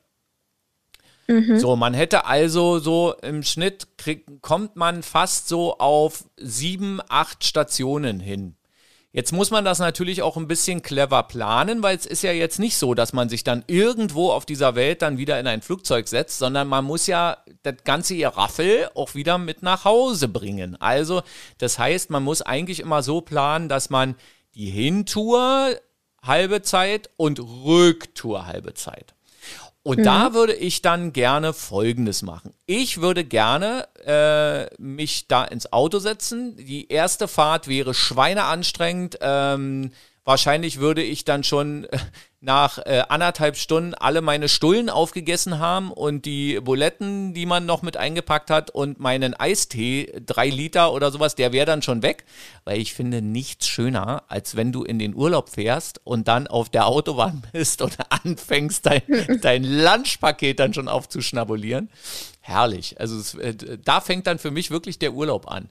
[1.28, 1.58] Mhm.
[1.58, 7.44] So, man hätte also so im Schnitt krieg, kommt man fast so auf sieben, acht
[7.44, 8.56] Stationen hin.
[9.16, 12.58] Jetzt muss man das natürlich auch ein bisschen clever planen, weil es ist ja jetzt
[12.58, 16.08] nicht so, dass man sich dann irgendwo auf dieser Welt dann wieder in ein Flugzeug
[16.08, 20.74] setzt, sondern man muss ja das ganze Raffel auch wieder mit nach Hause bringen.
[20.80, 21.22] Also,
[21.58, 24.16] das heißt, man muss eigentlich immer so planen, dass man
[24.56, 25.76] die Hintour
[26.20, 29.13] halbe Zeit und Rücktour halbe Zeit.
[29.84, 30.04] Und mhm.
[30.04, 32.54] da würde ich dann gerne Folgendes machen.
[32.64, 36.56] Ich würde gerne äh, mich da ins Auto setzen.
[36.56, 39.18] Die erste Fahrt wäre schweineanstrengend.
[39.20, 39.92] Ähm,
[40.24, 41.98] wahrscheinlich würde ich dann schon äh,
[42.44, 47.82] nach äh, anderthalb Stunden alle meine Stullen aufgegessen haben und die Buletten, die man noch
[47.82, 52.24] mit eingepackt hat und meinen Eistee, drei Liter oder sowas, der wäre dann schon weg,
[52.64, 56.68] weil ich finde nichts schöner, als wenn du in den Urlaub fährst und dann auf
[56.68, 59.02] der Autobahn bist und anfängst, dein,
[59.40, 61.88] dein Lunchpaket dann schon aufzuschnabulieren.
[62.40, 63.00] Herrlich.
[63.00, 65.70] Also es, äh, da fängt dann für mich wirklich der Urlaub an.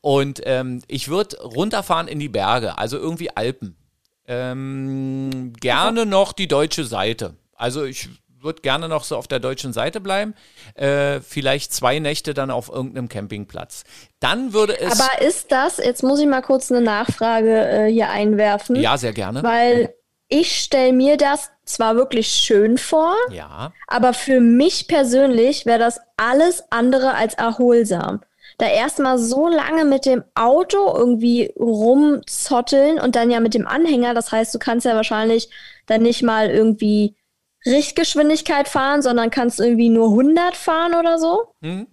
[0.00, 3.76] Und ähm, ich würde runterfahren in die Berge, also irgendwie Alpen.
[4.32, 7.36] Ähm, gerne noch die deutsche Seite.
[7.54, 8.08] Also ich
[8.40, 10.34] würde gerne noch so auf der deutschen Seite bleiben.
[10.74, 13.84] Äh, vielleicht zwei Nächte dann auf irgendeinem Campingplatz.
[14.20, 15.00] Dann würde es.
[15.00, 18.76] Aber ist das, jetzt muss ich mal kurz eine Nachfrage äh, hier einwerfen.
[18.76, 19.42] Ja, sehr gerne.
[19.42, 19.94] Weil
[20.28, 23.72] ich stelle mir das zwar wirklich schön vor, ja.
[23.86, 28.22] aber für mich persönlich wäre das alles andere als erholsam
[28.58, 34.14] da erstmal so lange mit dem Auto irgendwie rumzotteln und dann ja mit dem Anhänger.
[34.14, 35.48] Das heißt, du kannst ja wahrscheinlich
[35.86, 37.16] dann nicht mal irgendwie
[37.64, 41.54] Richtgeschwindigkeit fahren, sondern kannst irgendwie nur 100 fahren oder so.
[41.60, 41.86] Mhm.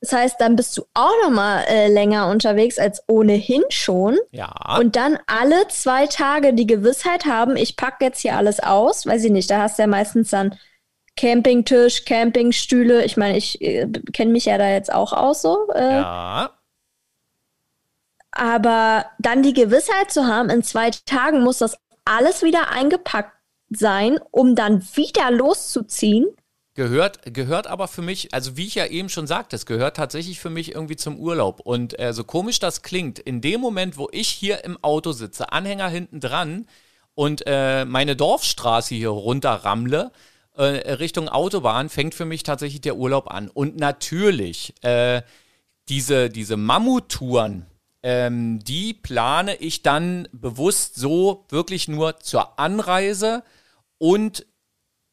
[0.00, 4.16] Das heißt, dann bist du auch noch mal äh, länger unterwegs als ohnehin schon.
[4.30, 4.50] Ja.
[4.78, 9.04] Und dann alle zwei Tage die Gewissheit haben, ich packe jetzt hier alles aus.
[9.04, 10.56] Weiß ich nicht, da hast du ja meistens dann
[11.20, 13.04] Campingtisch, Campingstühle.
[13.04, 15.68] Ich meine, ich äh, kenne mich ja da jetzt auch aus so.
[15.74, 16.50] Äh, ja.
[18.32, 23.36] Aber dann die Gewissheit zu haben, in zwei Tagen muss das alles wieder eingepackt
[23.68, 26.26] sein, um dann wieder loszuziehen.
[26.74, 30.40] Gehört, gehört aber für mich, also wie ich ja eben schon sagte, es gehört tatsächlich
[30.40, 31.60] für mich irgendwie zum Urlaub.
[31.60, 35.52] Und äh, so komisch das klingt, in dem Moment, wo ich hier im Auto sitze,
[35.52, 36.66] Anhänger hinten dran
[37.14, 40.12] und äh, meine Dorfstraße hier runterrammle,
[40.56, 43.48] äh, Richtung Autobahn, fängt für mich tatsächlich der Urlaub an.
[43.48, 45.22] Und natürlich, äh,
[45.88, 47.66] diese, diese Mammuttouren,
[48.02, 53.42] ähm, die plane ich dann bewusst so wirklich nur zur Anreise
[53.98, 54.46] und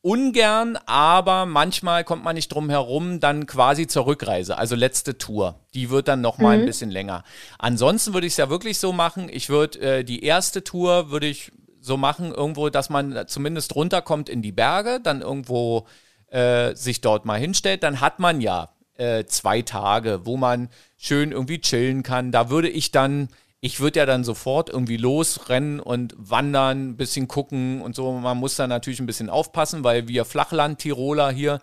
[0.01, 5.59] ungern, aber manchmal kommt man nicht drum herum, dann quasi zur Rückreise, also letzte Tour.
[5.73, 6.63] Die wird dann noch mal mhm.
[6.63, 7.23] ein bisschen länger.
[7.59, 11.27] Ansonsten würde ich es ja wirklich so machen, ich würde äh, die erste Tour würde
[11.27, 11.51] ich
[11.87, 15.87] so machen irgendwo, dass man zumindest runterkommt in die Berge, dann irgendwo
[16.27, 21.31] äh, sich dort mal hinstellt, dann hat man ja äh, zwei Tage, wo man schön
[21.31, 22.31] irgendwie chillen kann.
[22.31, 27.27] Da würde ich dann ich würde ja dann sofort irgendwie losrennen und wandern, ein bisschen
[27.27, 28.11] gucken und so.
[28.11, 31.59] Man muss da natürlich ein bisschen aufpassen, weil wir Flachland-Tiroler hier,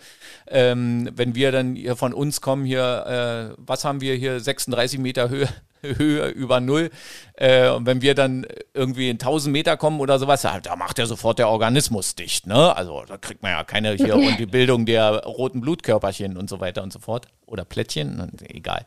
[0.49, 4.99] ähm, wenn wir dann hier von uns kommen, hier, äh, was haben wir hier, 36
[4.99, 5.49] Meter Höhe,
[5.99, 6.91] Höhe über Null.
[7.37, 11.07] Äh, und wenn wir dann irgendwie in 1000 Meter kommen oder sowas, da macht ja
[11.07, 12.47] sofort der Organismus dicht.
[12.47, 12.77] Ne?
[12.77, 16.61] Also da kriegt man ja keine hier und die Bildung der roten Blutkörperchen und so
[16.61, 17.27] weiter und so fort.
[17.47, 18.85] Oder Plättchen, egal.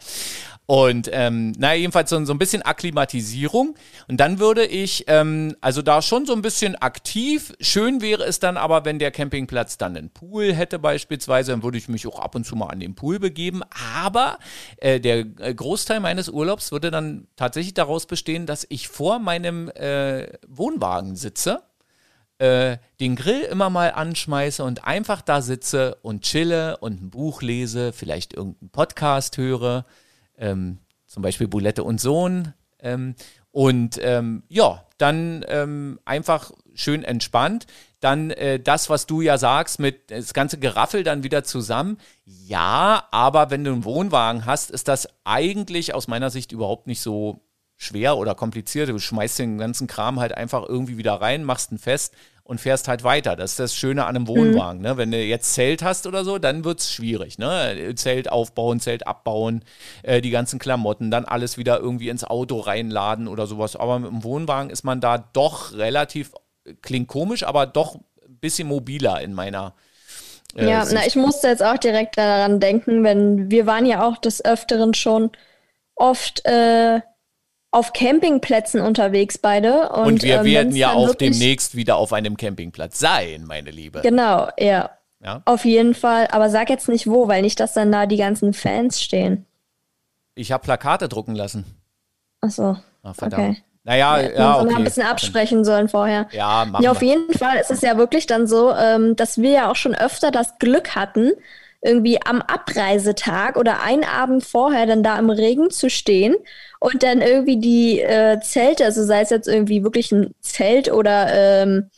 [0.65, 3.75] Und ähm, naja, jedenfalls so, so ein bisschen Akklimatisierung.
[4.09, 7.53] Und dann würde ich, ähm, also da schon so ein bisschen aktiv.
[7.61, 11.77] Schön wäre es dann aber, wenn der Campingplatz dann einen Pool hätte beispielsweise, dann würde
[11.77, 13.61] ich mich auch ab und zu mal an den Pool begeben.
[13.95, 14.39] Aber
[14.77, 19.69] äh, der äh, Großteil meines Urlaubs würde dann tatsächlich daraus bestehen, dass ich vor meinem
[19.69, 21.63] äh, Wohnwagen sitze.
[22.39, 27.41] Äh, den Grill immer mal anschmeiße und einfach da sitze und chille und ein Buch
[27.41, 29.85] lese, vielleicht irgendeinen Podcast höre,
[30.37, 32.53] ähm, zum Beispiel Bulette und Sohn.
[32.79, 33.15] Ähm,
[33.51, 37.65] und ähm, ja, dann ähm, einfach schön entspannt.
[37.99, 41.97] Dann äh, das, was du ja sagst, mit das ganze Geraffel dann wieder zusammen.
[42.25, 47.01] Ja, aber wenn du einen Wohnwagen hast, ist das eigentlich aus meiner Sicht überhaupt nicht
[47.01, 47.41] so
[47.75, 48.89] schwer oder kompliziert.
[48.89, 52.13] Du schmeißt den ganzen Kram halt einfach irgendwie wieder rein, machst ihn fest
[52.47, 53.35] und fährst halt weiter.
[53.35, 54.27] Das ist das Schöne an einem mhm.
[54.29, 54.79] Wohnwagen.
[54.79, 54.87] Mhm.
[54.87, 54.97] Ne?
[54.97, 57.37] Wenn du jetzt Zelt hast oder so, dann wird es schwierig.
[57.37, 57.93] Ne?
[57.95, 59.63] Zelt aufbauen, Zelt abbauen,
[60.03, 63.75] äh, die ganzen Klamotten, dann alles wieder irgendwie ins Auto reinladen oder sowas.
[63.75, 66.31] Aber mit dem Wohnwagen ist man da doch relativ,
[66.81, 69.73] klingt komisch, aber doch ein bisschen mobiler in meiner
[70.55, 74.17] äh, ja, na, ich musste jetzt auch direkt daran denken, wenn wir waren ja auch
[74.17, 75.31] des Öfteren schon
[75.95, 77.01] oft äh,
[77.71, 79.89] auf Campingplätzen unterwegs beide.
[79.89, 84.01] Und, und wir ähm, werden ja auch demnächst wieder auf einem Campingplatz sein, meine Liebe.
[84.01, 84.89] Genau, ja.
[85.19, 85.41] ja.
[85.45, 86.27] Auf jeden Fall.
[86.31, 89.45] Aber sag jetzt nicht wo, weil nicht, dass dann da die ganzen Fans stehen.
[90.33, 91.65] Ich habe Plakate drucken lassen.
[92.41, 92.77] Ach so.
[93.03, 93.57] Ach, verdammt.
[93.57, 93.63] Okay.
[93.87, 94.75] Naja, ja, ja okay.
[94.75, 96.27] ein bisschen absprechen sollen vorher.
[96.31, 97.07] Ja, machen ja, auf wir.
[97.07, 100.29] jeden Fall ist es ja wirklich dann so, ähm, dass wir ja auch schon öfter
[100.29, 101.31] das Glück hatten,
[101.81, 106.35] irgendwie am Abreisetag oder einen Abend vorher dann da im Regen zu stehen
[106.81, 111.27] und dann irgendwie die äh, Zelte, also sei es jetzt irgendwie wirklich ein Zelt oder
[111.31, 111.89] ähm,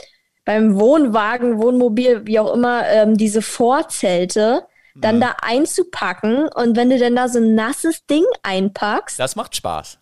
[0.45, 5.21] beim Wohnwagen, Wohnmobil, wie auch immer, ähm, diese Vorzelte dann mhm.
[5.21, 9.19] da einzupacken und wenn du dann da so ein nasses Ding einpackst.
[9.19, 9.98] Das macht Spaß.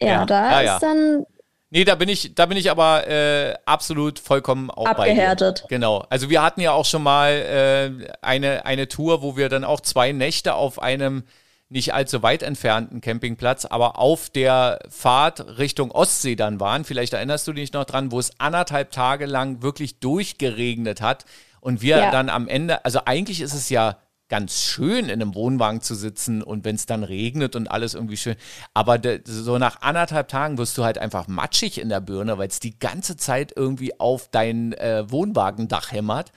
[0.00, 0.26] Ja, ja.
[0.26, 1.24] da ja, ist dann.
[1.70, 5.62] Nee, da bin ich, da bin ich aber äh, absolut vollkommen auch Abgehärtet.
[5.62, 5.76] bei dir.
[5.76, 6.04] Genau.
[6.08, 9.80] Also wir hatten ja auch schon mal äh, eine, eine Tour, wo wir dann auch
[9.80, 11.24] zwei Nächte auf einem
[11.68, 16.84] nicht allzu weit entfernten Campingplatz, aber auf der Fahrt Richtung Ostsee dann waren.
[16.84, 21.24] Vielleicht erinnerst du dich noch dran, wo es anderthalb Tage lang wirklich durchgeregnet hat
[21.60, 22.10] und wir ja.
[22.12, 23.96] dann am Ende, also eigentlich ist es ja
[24.28, 28.16] ganz schön, in einem Wohnwagen zu sitzen und wenn es dann regnet und alles irgendwie
[28.16, 28.36] schön.
[28.72, 32.48] Aber de, so nach anderthalb Tagen wirst du halt einfach matschig in der Birne, weil
[32.48, 36.32] es die ganze Zeit irgendwie auf dein äh, Wohnwagendach hämmert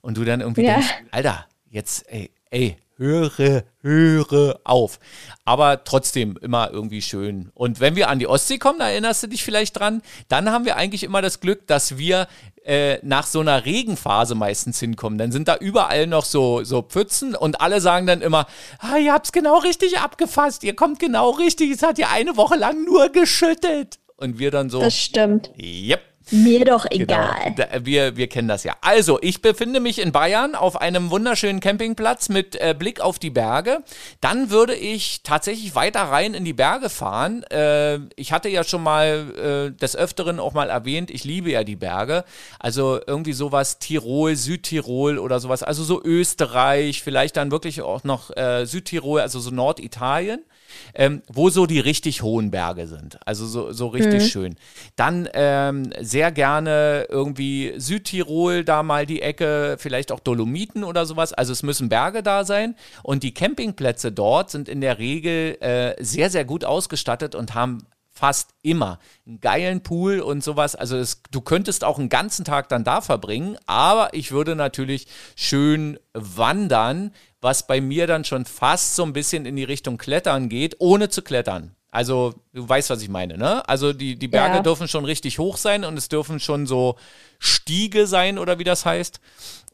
[0.00, 0.74] und du dann irgendwie ja.
[0.74, 4.98] denkst, Alter, jetzt, ey, ey, höre, höre auf.
[5.44, 7.50] Aber trotzdem immer irgendwie schön.
[7.54, 10.64] Und wenn wir an die Ostsee kommen, da erinnerst du dich vielleicht dran, dann haben
[10.64, 12.28] wir eigentlich immer das Glück, dass wir
[12.64, 15.18] äh, nach so einer Regenphase meistens hinkommen.
[15.18, 18.46] Dann sind da überall noch so, so Pfützen und alle sagen dann immer,
[18.80, 22.56] ah, ihr habt's genau richtig abgefasst, ihr kommt genau richtig, es hat ja eine Woche
[22.56, 23.98] lang nur geschüttet.
[24.16, 24.80] Und wir dann so.
[24.80, 25.50] Das stimmt.
[25.56, 26.07] Yep.
[26.30, 27.04] Mir doch genau.
[27.04, 27.54] egal.
[27.54, 27.86] Genau.
[27.86, 28.76] Wir, wir kennen das ja.
[28.80, 33.30] Also, ich befinde mich in Bayern auf einem wunderschönen Campingplatz mit äh, Blick auf die
[33.30, 33.78] Berge.
[34.20, 37.42] Dann würde ich tatsächlich weiter rein in die Berge fahren.
[37.44, 41.64] Äh, ich hatte ja schon mal äh, des Öfteren auch mal erwähnt, ich liebe ja
[41.64, 42.24] die Berge.
[42.58, 45.62] Also irgendwie sowas Tirol, Südtirol oder sowas.
[45.62, 50.44] Also so Österreich, vielleicht dann wirklich auch noch äh, Südtirol, also so Norditalien.
[50.94, 53.18] Ähm, wo so die richtig hohen Berge sind.
[53.26, 54.26] Also so, so richtig mhm.
[54.26, 54.56] schön.
[54.96, 61.32] Dann ähm, sehr gerne irgendwie Südtirol, da mal die Ecke, vielleicht auch Dolomiten oder sowas.
[61.32, 62.74] Also es müssen Berge da sein.
[63.02, 67.86] Und die Campingplätze dort sind in der Regel äh, sehr, sehr gut ausgestattet und haben
[68.18, 70.74] fast immer einen geilen Pool und sowas.
[70.74, 75.06] Also es, du könntest auch einen ganzen Tag dann da verbringen, aber ich würde natürlich
[75.36, 80.48] schön wandern, was bei mir dann schon fast so ein bisschen in die Richtung Klettern
[80.48, 81.76] geht, ohne zu klettern.
[81.90, 83.66] Also du weißt, was ich meine, ne?
[83.68, 84.62] Also die, die Berge ja.
[84.62, 86.96] dürfen schon richtig hoch sein und es dürfen schon so
[87.38, 89.20] Stiege sein oder wie das heißt.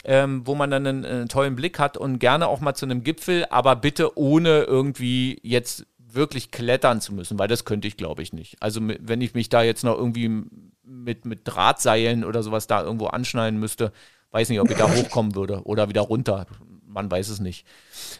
[0.06, 3.04] Ähm, wo man dann einen, einen, tollen Blick hat und gerne auch mal zu einem
[3.04, 8.22] Gipfel, aber bitte ohne irgendwie jetzt wirklich klettern zu müssen, weil das könnte ich, glaube
[8.22, 8.56] ich, nicht.
[8.60, 10.44] Also wenn ich mich da jetzt noch irgendwie
[10.84, 13.92] mit, mit Drahtseilen oder sowas da irgendwo anschneiden müsste,
[14.30, 16.46] weiß nicht, ob ich da hochkommen würde oder wieder runter.
[16.86, 17.66] Man weiß es nicht.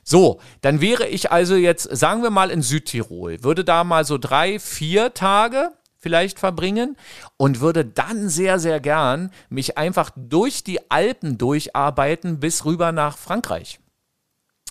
[0.02, 4.18] So, dann wäre ich also jetzt, sagen wir mal in Südtirol, würde da mal so
[4.18, 6.96] drei, vier Tage vielleicht verbringen
[7.38, 13.16] und würde dann sehr, sehr gern mich einfach durch die Alpen durcharbeiten bis rüber nach
[13.16, 13.80] Frankreich.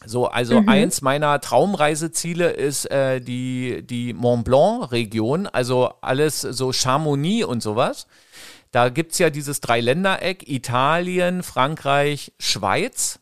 [0.05, 0.69] So, also mhm.
[0.69, 8.07] eins meiner Traumreiseziele ist äh, die, die Mont Blanc-Region, also alles so Chamonix und sowas.
[8.71, 13.19] Da gibt es ja dieses Dreiländereck, Italien, Frankreich, Schweiz.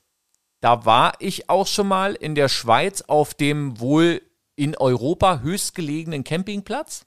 [0.61, 4.21] Da war ich auch schon mal in der Schweiz auf dem wohl
[4.55, 7.05] in Europa höchstgelegenen Campingplatz.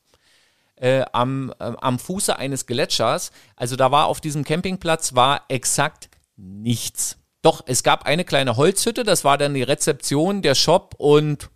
[0.77, 3.31] Äh, am, äh, am Fuße eines Gletschers.
[3.55, 7.17] Also da war auf diesem Campingplatz war exakt nichts.
[7.45, 11.51] Doch, es gab eine kleine Holzhütte, das war dann die Rezeption, der Shop und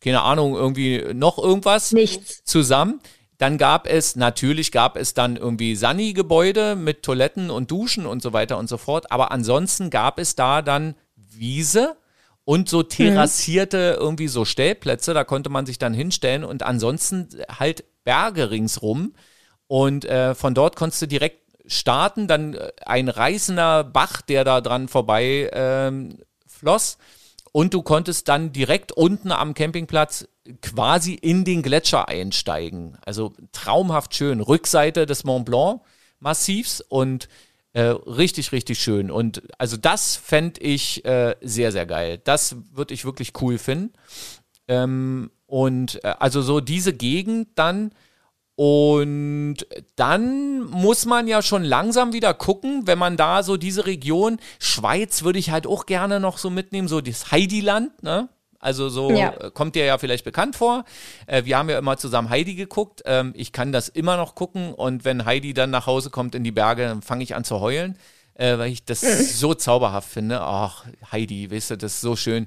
[0.00, 2.44] keine Ahnung, irgendwie noch irgendwas Nichts.
[2.44, 3.00] zusammen.
[3.38, 8.34] Dann gab es, natürlich gab es dann irgendwie Sani-Gebäude mit Toiletten und Duschen und so
[8.34, 9.10] weiter und so fort.
[9.10, 11.96] Aber ansonsten gab es da dann Wiese
[12.44, 14.02] und so terrassierte mhm.
[14.04, 19.14] irgendwie so Stellplätze, da konnte man sich dann hinstellen und ansonsten halt Berge ringsrum.
[19.68, 24.60] Und äh, von dort konntest du direkt starten, dann äh, ein reißender Bach, der da
[24.60, 26.98] dran vorbei ähm, floss.
[27.52, 30.26] Und du konntest dann direkt unten am Campingplatz
[30.60, 32.98] quasi in den Gletscher einsteigen.
[33.04, 34.40] Also traumhaft schön.
[34.40, 35.80] Rückseite des Mont Blanc
[36.18, 37.28] Massivs und
[37.74, 39.10] äh, richtig, richtig schön.
[39.10, 42.20] Und also das fände ich äh, sehr, sehr geil.
[42.24, 43.92] Das würde ich wirklich cool finden.
[44.68, 47.92] Ähm, und äh, also so diese Gegend dann
[48.56, 49.56] und
[49.96, 55.24] dann muss man ja schon langsam wieder gucken, wenn man da so diese Region, Schweiz
[55.24, 58.28] würde ich halt auch gerne noch so mitnehmen, so das Heidiland, ne?
[58.60, 59.34] Also so ja.
[59.34, 60.84] Äh, kommt dir ja vielleicht bekannt vor.
[61.26, 63.02] Äh, wir haben ja immer zusammen Heidi geguckt.
[63.04, 66.44] Ähm, ich kann das immer noch gucken und wenn Heidi dann nach Hause kommt in
[66.44, 67.98] die Berge, dann fange ich an zu heulen,
[68.34, 69.02] äh, weil ich das
[69.38, 70.40] so zauberhaft finde.
[70.40, 72.46] Ach, Heidi, weißt du, das ist so schön.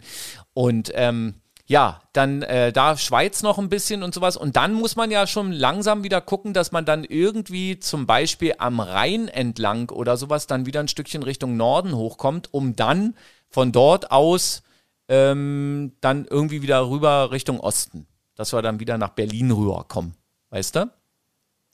[0.54, 1.36] Und ähm,
[1.68, 4.38] ja, dann äh, da Schweiz noch ein bisschen und sowas.
[4.38, 8.56] Und dann muss man ja schon langsam wieder gucken, dass man dann irgendwie zum Beispiel
[8.58, 13.16] am Rhein entlang oder sowas dann wieder ein Stückchen Richtung Norden hochkommt, um dann
[13.50, 14.64] von dort aus
[15.10, 18.08] ähm, dann irgendwie wieder rüber Richtung Osten.
[18.36, 20.16] Dass wir dann wieder nach Berlin rüberkommen.
[20.52, 20.90] Weißt du?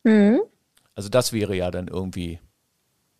[0.03, 0.41] Mhm.
[0.95, 2.39] Also das wäre ja dann irgendwie.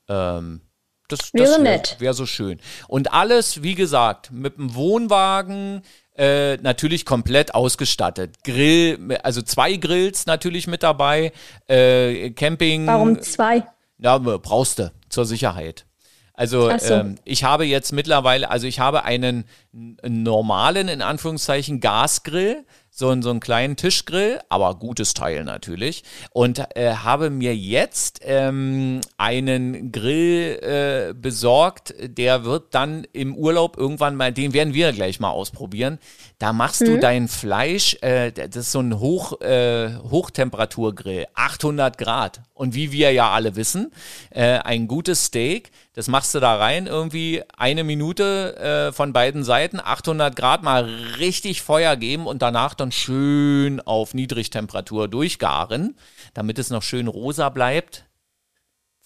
[0.07, 0.61] Ähm,
[1.07, 2.59] das, das wäre wär, wär so schön.
[2.87, 5.83] Und alles, wie gesagt, mit dem Wohnwagen,
[6.15, 8.43] äh, natürlich komplett ausgestattet.
[8.43, 11.31] Grill, also zwei Grills natürlich mit dabei.
[11.67, 12.87] Äh, Camping.
[12.87, 13.63] Warum zwei?
[13.97, 15.85] Ja, brauchst du zur Sicherheit.
[16.33, 16.93] Also so.
[16.95, 22.65] ähm, ich habe jetzt mittlerweile, also ich habe einen, einen normalen, in Anführungszeichen, Gasgrill
[22.95, 26.03] so, so einen kleinen Tischgrill, aber gutes Teil natürlich.
[26.31, 33.77] Und äh, habe mir jetzt ähm, einen Grill äh, besorgt, der wird dann im Urlaub
[33.77, 35.97] irgendwann mal, den werden wir gleich mal ausprobieren.
[36.43, 36.85] Da machst mhm.
[36.87, 42.41] du dein Fleisch, äh, das ist so ein Hoch, äh, Hochtemperaturgrill, 800 Grad.
[42.53, 43.93] Und wie wir ja alle wissen,
[44.29, 49.45] äh, ein gutes Steak, das machst du da rein, irgendwie eine Minute äh, von beiden
[49.45, 50.83] Seiten, 800 Grad mal
[51.17, 55.95] richtig Feuer geben und danach dann schön auf Niedrigtemperatur durchgaren,
[56.33, 58.03] damit es noch schön rosa bleibt.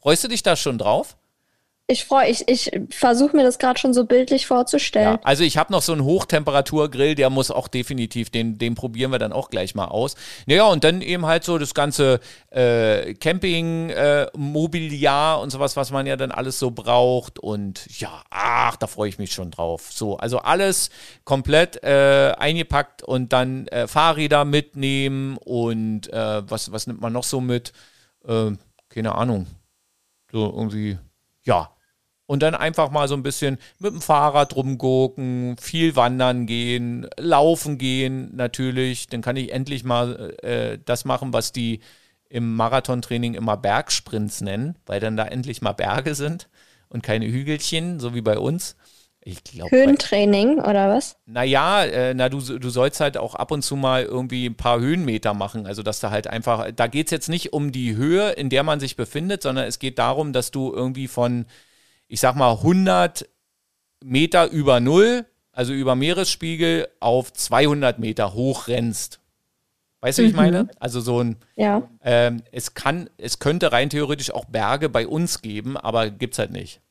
[0.01, 1.17] Freust du dich da schon drauf?
[1.89, 5.13] Ich freue ich, ich versuche mir das gerade schon so bildlich vorzustellen.
[5.13, 9.09] Ja, also ich habe noch so einen Hochtemperaturgrill, der muss auch definitiv, den, den probieren
[9.09, 10.15] wir dann auch gleich mal aus.
[10.47, 12.19] Naja, und dann eben halt so das ganze
[12.49, 17.39] äh, Camping-Mobiliar äh, und sowas, was man ja dann alles so braucht.
[17.39, 19.87] Und ja, ach, da freue ich mich schon drauf.
[19.89, 20.89] So, also alles
[21.23, 27.23] komplett äh, eingepackt und dann äh, Fahrräder mitnehmen und äh, was, was nimmt man noch
[27.23, 27.71] so mit?
[28.27, 28.51] Äh,
[28.89, 29.47] keine Ahnung.
[30.29, 30.97] So irgendwie,
[31.45, 31.71] ja,
[32.27, 37.77] und dann einfach mal so ein bisschen mit dem Fahrrad rumgucken, viel wandern gehen, laufen
[37.77, 39.07] gehen natürlich.
[39.07, 41.79] Dann kann ich endlich mal äh, das machen, was die
[42.29, 46.49] im Marathontraining immer Bergsprints nennen, weil dann da endlich mal Berge sind
[46.89, 48.75] und keine Hügelchen, so wie bei uns.
[49.21, 51.17] Ich glaub, Höhentraining oder was?
[51.25, 54.79] Naja, äh, na, du, du sollst halt auch ab und zu mal irgendwie ein paar
[54.79, 55.65] Höhenmeter machen.
[55.65, 58.63] Also, dass da halt einfach, da geht es jetzt nicht um die Höhe, in der
[58.63, 61.45] man sich befindet, sondern es geht darum, dass du irgendwie von
[62.07, 63.27] ich sag mal, 100
[64.03, 69.19] Meter über Null, also über Meeresspiegel, auf 200 Meter hoch rennst.
[70.01, 70.25] Weißt du, mhm.
[70.25, 70.41] wie ich mhm.
[70.41, 70.69] meine?
[70.79, 71.89] Also so ein, ja.
[72.03, 76.39] Ähm, es kann, es könnte rein theoretisch auch Berge bei uns geben, aber gibt es
[76.39, 76.81] halt nicht.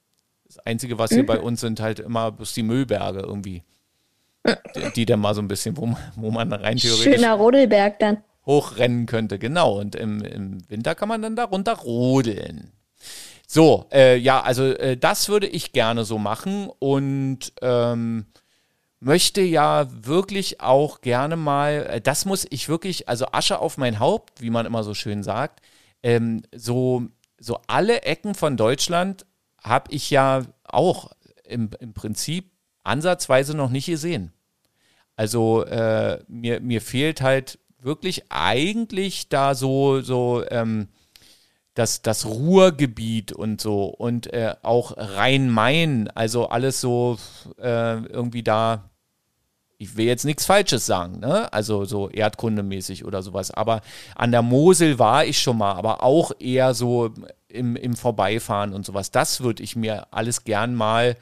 [0.44, 1.14] Das Einzige, was mhm.
[1.16, 3.62] hier bei uns sind, halt immer bloß die Müllberge irgendwie.
[4.76, 7.14] Die, die dann mal so ein bisschen, wo, wo man rein theoretisch.
[7.14, 8.18] Schöner Rodelberg dann.
[8.44, 9.80] Hochrennen könnte, genau.
[9.80, 12.70] Und im, im Winter kann man dann da runter rodeln.
[13.57, 18.26] So, äh, ja, also äh, das würde ich gerne so machen und ähm,
[19.00, 23.98] möchte ja wirklich auch gerne mal, äh, das muss ich wirklich, also Asche auf mein
[23.98, 25.62] Haupt, wie man immer so schön sagt,
[26.02, 27.04] ähm, so,
[27.38, 29.24] so alle Ecken von Deutschland
[29.64, 32.50] habe ich ja auch im, im Prinzip
[32.84, 34.34] ansatzweise noch nicht gesehen.
[35.16, 40.88] Also äh, mir, mir fehlt halt wirklich eigentlich da so, so ähm,
[41.76, 47.18] das, das Ruhrgebiet und so und äh, auch Rhein-Main, also alles so
[47.60, 48.88] äh, irgendwie da,
[49.76, 51.52] ich will jetzt nichts Falsches sagen, ne?
[51.52, 53.82] also so erdkundemäßig oder sowas, aber
[54.14, 57.12] an der Mosel war ich schon mal, aber auch eher so
[57.46, 59.10] im, im Vorbeifahren und sowas.
[59.10, 61.16] Das würde ich mir alles gern mal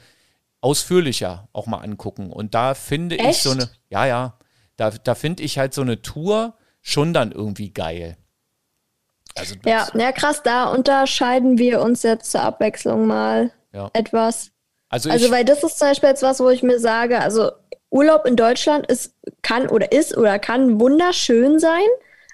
[0.61, 3.29] ausführlicher auch mal angucken und da finde Echt?
[3.29, 4.37] ich so eine, ja, ja,
[4.77, 8.15] da, da finde ich halt so eine Tour schon dann irgendwie geil.
[9.37, 13.89] Also ja, ja, krass, da unterscheiden wir uns jetzt zur Abwechslung mal ja.
[13.93, 14.51] etwas.
[14.89, 17.51] Also, also weil das ist zum Beispiel jetzt was, wo ich mir sage, also
[17.89, 21.85] Urlaub in Deutschland ist, kann oder ist oder kann wunderschön sein.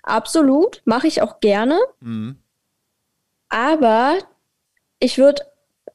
[0.04, 1.80] Absolut, mache ich auch gerne.
[1.99, 2.38] Mhm.
[3.49, 4.18] Aber
[4.99, 5.43] ich würde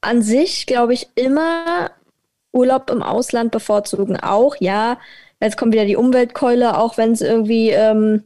[0.01, 1.91] an sich, glaube ich, immer
[2.53, 4.19] Urlaub im Ausland bevorzugen.
[4.19, 4.99] Auch, ja,
[5.41, 8.25] jetzt kommt wieder die Umweltkeule, auch wenn es irgendwie ähm,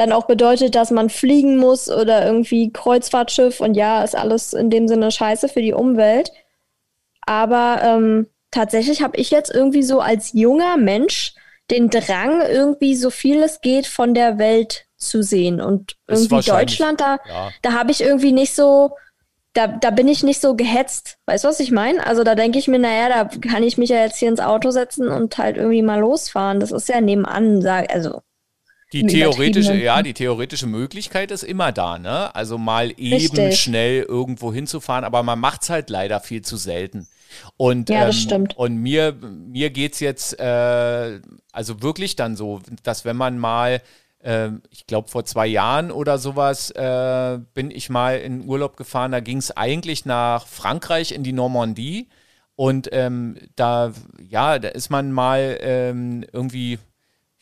[0.00, 4.70] dann auch bedeutet, dass man fliegen muss oder irgendwie Kreuzfahrtschiff und ja, ist alles in
[4.70, 6.32] dem Sinne scheiße für die Umwelt.
[7.26, 11.34] Aber ähm, tatsächlich habe ich jetzt irgendwie so als junger Mensch
[11.70, 15.60] den Drang, irgendwie so viel es geht von der Welt zu sehen.
[15.60, 17.50] Und irgendwie Deutschland, da, ja.
[17.60, 18.96] da habe ich irgendwie nicht so,
[19.52, 21.18] da, da bin ich nicht so gehetzt.
[21.26, 22.06] Weißt du, was ich meine?
[22.06, 24.70] Also da denke ich mir, naja, da kann ich mich ja jetzt hier ins Auto
[24.70, 26.58] setzen und halt irgendwie mal losfahren.
[26.58, 28.22] Das ist ja nebenan, sag, also
[28.92, 32.34] die theoretische, ja, die theoretische Möglichkeit ist immer da, ne?
[32.34, 33.60] Also mal eben Richtig.
[33.60, 37.06] schnell irgendwo hinzufahren, aber man macht es halt leider viel zu selten.
[37.56, 38.56] Und, ja, das ähm, stimmt.
[38.56, 41.20] Und mir, mir geht es jetzt äh,
[41.52, 43.80] also wirklich dann so, dass wenn man mal,
[44.22, 49.12] äh, ich glaube vor zwei Jahren oder sowas, äh, bin ich mal in Urlaub gefahren,
[49.12, 52.08] da ging es eigentlich nach Frankreich in die Normandie.
[52.56, 53.92] Und ähm, da,
[54.28, 56.78] ja, da ist man mal ähm, irgendwie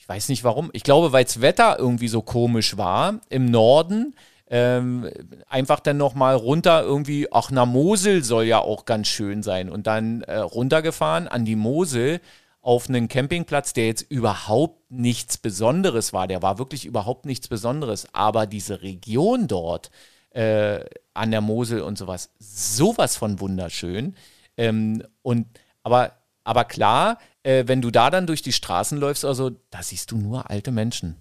[0.09, 0.71] weiß nicht warum.
[0.73, 4.17] Ich glaube, weil das Wetter irgendwie so komisch war im Norden.
[4.51, 5.11] Ähm,
[5.47, 9.69] einfach dann nochmal runter irgendwie, ach, na Mosel soll ja auch ganz schön sein.
[9.69, 12.21] Und dann äh, runtergefahren an die Mosel
[12.63, 16.27] auf einen Campingplatz, der jetzt überhaupt nichts Besonderes war.
[16.27, 18.09] Der war wirklich überhaupt nichts Besonderes.
[18.15, 19.91] Aber diese Region dort
[20.31, 20.81] äh,
[21.13, 24.17] an der Mosel und sowas, sowas von wunderschön.
[24.57, 25.47] Ähm, und
[25.83, 26.13] aber,
[26.45, 30.18] aber klar, äh, wenn du da dann durch die Straßen läufst, also da siehst du
[30.18, 31.16] nur alte Menschen.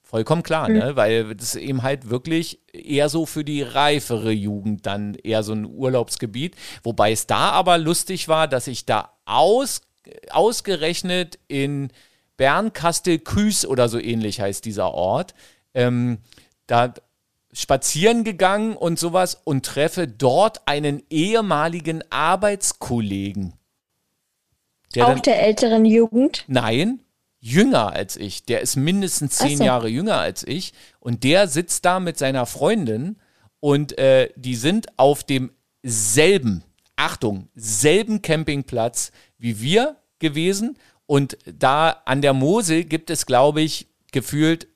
[0.00, 0.78] Vollkommen klar, mhm.
[0.78, 0.96] ne?
[0.96, 5.52] weil das ist eben halt wirklich eher so für die reifere Jugend dann eher so
[5.52, 6.54] ein Urlaubsgebiet.
[6.84, 9.80] Wobei es da aber lustig war, dass ich da aus,
[10.30, 11.88] ausgerechnet in
[12.36, 15.34] Bernkastel-Küß oder so ähnlich heißt dieser Ort,
[15.72, 16.18] ähm,
[16.68, 16.94] da
[17.52, 23.54] spazieren gegangen und sowas und treffe dort einen ehemaligen Arbeitskollegen.
[24.94, 26.44] Der Auch dann, der älteren Jugend?
[26.46, 27.00] Nein,
[27.40, 28.44] jünger als ich.
[28.44, 29.64] Der ist mindestens zehn so.
[29.64, 30.72] Jahre jünger als ich.
[31.00, 33.16] Und der sitzt da mit seiner Freundin
[33.60, 36.64] und äh, die sind auf demselben,
[36.96, 40.78] Achtung, selben Campingplatz wie wir gewesen.
[41.06, 44.68] Und da an der Mosel gibt es, glaube ich, gefühlt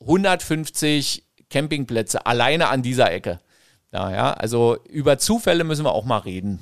[0.00, 3.40] 150 Campingplätze alleine an dieser Ecke.
[3.92, 6.58] Naja, also über Zufälle müssen wir auch mal reden.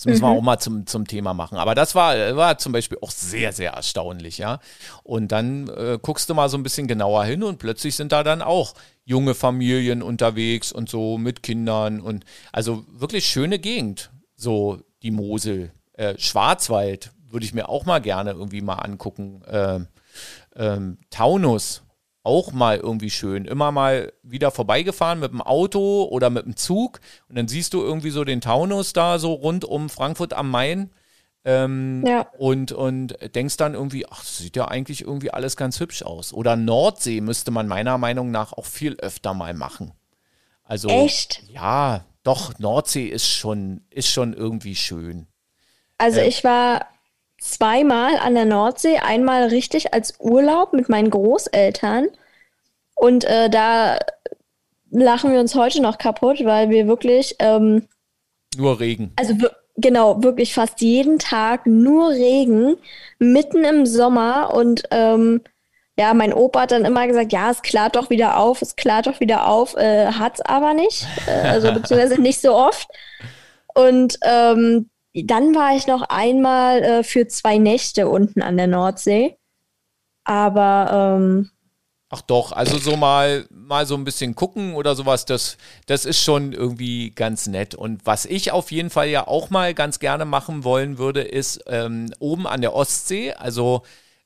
[0.00, 0.28] Das müssen mhm.
[0.28, 1.58] wir auch mal zum, zum Thema machen.
[1.58, 4.58] Aber das war, war zum Beispiel auch sehr, sehr erstaunlich, ja.
[5.02, 8.24] Und dann äh, guckst du mal so ein bisschen genauer hin und plötzlich sind da
[8.24, 8.72] dann auch
[9.04, 14.10] junge Familien unterwegs und so mit Kindern und also wirklich schöne Gegend.
[14.36, 15.70] so die Mosel.
[15.92, 19.42] Äh, Schwarzwald würde ich mir auch mal gerne irgendwie mal angucken.
[20.56, 21.82] Ähm, Taunus,
[22.22, 23.44] auch mal irgendwie schön.
[23.44, 27.82] Immer mal wieder vorbeigefahren mit dem Auto oder mit dem Zug und dann siehst du
[27.82, 30.90] irgendwie so den Taunus da so rund um Frankfurt am Main.
[31.42, 32.26] Ähm, ja.
[32.36, 36.34] und, und denkst dann irgendwie, ach, das sieht ja eigentlich irgendwie alles ganz hübsch aus.
[36.34, 39.92] Oder Nordsee müsste man meiner Meinung nach auch viel öfter mal machen.
[40.64, 41.42] Also, Echt?
[41.48, 45.26] Ja, doch, Nordsee ist schon, ist schon irgendwie schön.
[45.96, 46.86] Also äh, ich war
[47.40, 52.08] zweimal an der Nordsee, einmal richtig als Urlaub mit meinen Großeltern.
[52.94, 53.98] Und äh, da
[54.90, 57.36] lachen wir uns heute noch kaputt, weil wir wirklich.
[57.38, 57.88] Ähm,
[58.56, 59.12] nur Regen.
[59.16, 59.34] Also
[59.76, 62.76] genau, wirklich fast jeden Tag nur Regen,
[63.18, 64.52] mitten im Sommer.
[64.54, 65.40] Und ähm,
[65.96, 69.06] ja, mein Opa hat dann immer gesagt, ja, es klart doch wieder auf, es klart
[69.06, 71.06] doch wieder auf, äh, es aber nicht.
[71.26, 72.88] Äh, also beziehungsweise nicht so oft.
[73.74, 79.36] Und ähm, dann war ich noch einmal äh, für zwei Nächte unten an der Nordsee.
[80.24, 81.50] Aber ähm,
[82.12, 85.56] Ach doch, also so mal, mal so ein bisschen gucken oder sowas, das,
[85.86, 87.76] das ist schon irgendwie ganz nett.
[87.76, 91.62] Und was ich auf jeden Fall ja auch mal ganz gerne machen wollen würde, ist
[91.68, 93.82] ähm, oben an der Ostsee, also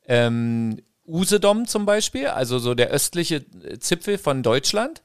[0.07, 3.45] ähm, Usedom zum Beispiel, also so der östliche
[3.79, 5.03] Zipfel von Deutschland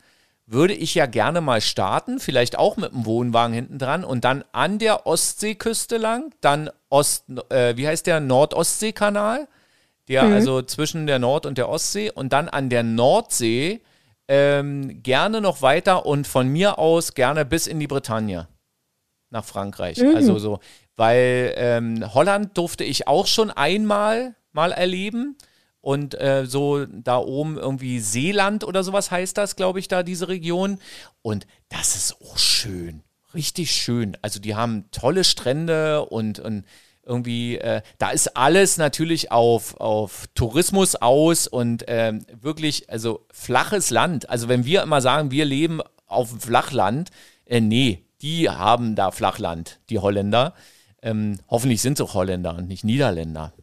[0.52, 4.44] würde ich ja gerne mal starten, vielleicht auch mit einem Wohnwagen hinten dran und dann
[4.52, 9.48] an der Ostseeküste lang, dann Ost, äh, wie heißt der Nord-Ostsee-Kanal,
[10.08, 10.34] der mhm.
[10.34, 13.82] also zwischen der Nord- und der Ostsee und dann an der Nordsee
[14.28, 18.48] ähm, gerne noch weiter und von mir aus gerne bis in die Bretagne
[19.30, 20.00] nach Frankreich.
[20.00, 20.16] Mhm.
[20.16, 20.60] Also so,
[20.96, 25.38] weil ähm, Holland durfte ich auch schon einmal mal erleben
[25.82, 30.28] und äh, so da oben irgendwie Seeland oder sowas heißt das, glaube ich, da diese
[30.28, 30.80] Region.
[31.22, 33.02] Und das ist auch schön,
[33.34, 34.18] richtig schön.
[34.22, 36.66] Also die haben tolle Strände und, und
[37.04, 43.90] irgendwie, äh, da ist alles natürlich auf, auf Tourismus aus und ähm, wirklich, also flaches
[43.90, 44.30] Land.
[44.30, 47.10] Also wenn wir immer sagen, wir leben auf Flachland,
[47.46, 50.54] äh, nee, die haben da Flachland, die Holländer.
[51.02, 53.54] Ähm, hoffentlich sind es auch Holländer und nicht Niederländer.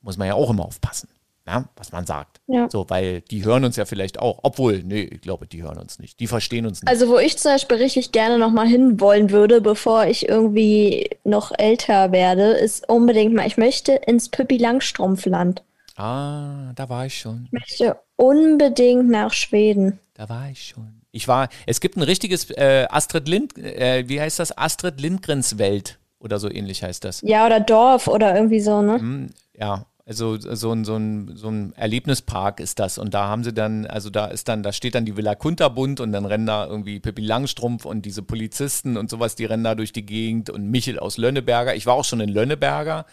[0.00, 1.13] Muss man ja auch immer aufpassen
[1.46, 2.40] na, was man sagt.
[2.46, 2.68] Ja.
[2.70, 4.40] So, weil die hören uns ja vielleicht auch.
[4.42, 6.18] Obwohl, nee, ich glaube, die hören uns nicht.
[6.20, 6.88] Die verstehen uns nicht.
[6.88, 11.52] Also, wo ich zum Beispiel richtig gerne nochmal hin wollen würde, bevor ich irgendwie noch
[11.56, 15.62] älter werde, ist unbedingt mal, ich möchte ins Pippi Langstrumpfland.
[15.96, 17.44] Ah, da war ich schon.
[17.46, 19.98] Ich möchte unbedingt nach Schweden.
[20.14, 21.02] Da war ich schon.
[21.12, 24.56] Ich war, es gibt ein richtiges äh, Astrid Lind, äh, wie heißt das?
[24.56, 27.20] Astrid Lindgrens Welt oder so ähnlich heißt das.
[27.22, 28.98] Ja, oder Dorf oder irgendwie so, ne?
[28.98, 32.98] Mm, ja, also so ein, so, ein, so ein Erlebnispark ist das.
[32.98, 35.98] Und da haben sie dann, also da ist dann, da steht dann die Villa Kunterbund
[36.00, 39.74] und dann rennen da irgendwie Pippi Langstrumpf und diese Polizisten und sowas, die rennen da
[39.74, 41.74] durch die Gegend und Michel aus Lönneberger.
[41.74, 43.06] Ich war auch schon in Lönneberger,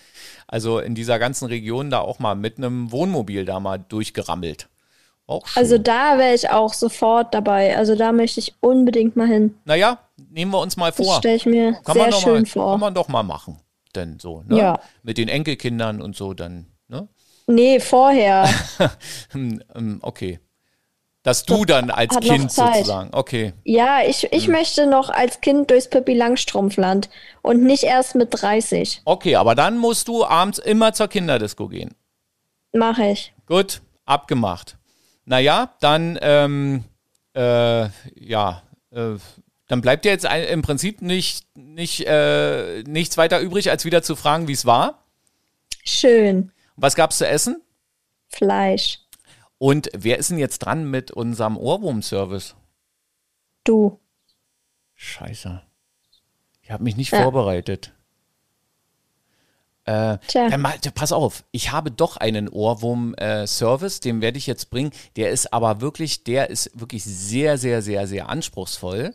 [0.48, 4.68] also in dieser ganzen Region da auch mal mit einem Wohnmobil da mal durchgerammelt.
[5.28, 5.64] Auch schön.
[5.64, 7.78] Also da wäre ich auch sofort dabei.
[7.78, 9.56] Also da möchte ich unbedingt mal hin.
[9.64, 11.06] Naja, nehmen wir uns mal vor.
[11.06, 12.72] Das stelle ich mir kann sehr schön mal, vor.
[12.72, 13.62] Kann man doch mal machen.
[13.96, 14.58] Denn so, ne?
[14.58, 14.80] Ja.
[15.04, 17.08] Mit den Enkelkindern und so, dann ne?
[17.48, 18.48] Nee, vorher.
[19.32, 20.40] Hm, ähm, okay.
[21.24, 23.54] Dass du dann als Kind sozusagen, okay.
[23.64, 24.54] Ja, ich, ich hm.
[24.54, 27.10] möchte noch als Kind durchs Pippi Langstrumpfland
[27.44, 29.02] und nicht erst mit 30.
[29.06, 31.94] Okay, aber dann musst du abends immer zur Kinderdisco gehen.
[32.74, 33.34] Mache ich.
[33.46, 34.78] Gut, abgemacht.
[35.26, 36.86] Naja, dann, ähm,
[37.36, 39.18] äh, ja, äh,
[39.68, 44.16] dann bleibt dir jetzt im Prinzip nicht, nicht, äh, nichts weiter übrig, als wieder zu
[44.16, 45.06] fragen, wie es war.
[45.84, 46.52] Schön.
[46.76, 47.62] Was gab's zu essen?
[48.30, 49.00] Fleisch.
[49.58, 52.56] Und wer ist denn jetzt dran mit unserem Ohrwurm-Service?
[53.64, 54.00] Du.
[54.96, 55.62] Scheiße.
[56.62, 57.22] Ich habe mich nicht ja.
[57.22, 57.94] vorbereitet.
[59.86, 64.70] Äh, dann mal, pass auf, ich habe doch einen Ohrwurm-Service, äh, den werde ich jetzt
[64.70, 64.92] bringen.
[65.16, 69.14] Der ist aber wirklich, der ist wirklich sehr, sehr, sehr, sehr anspruchsvoll.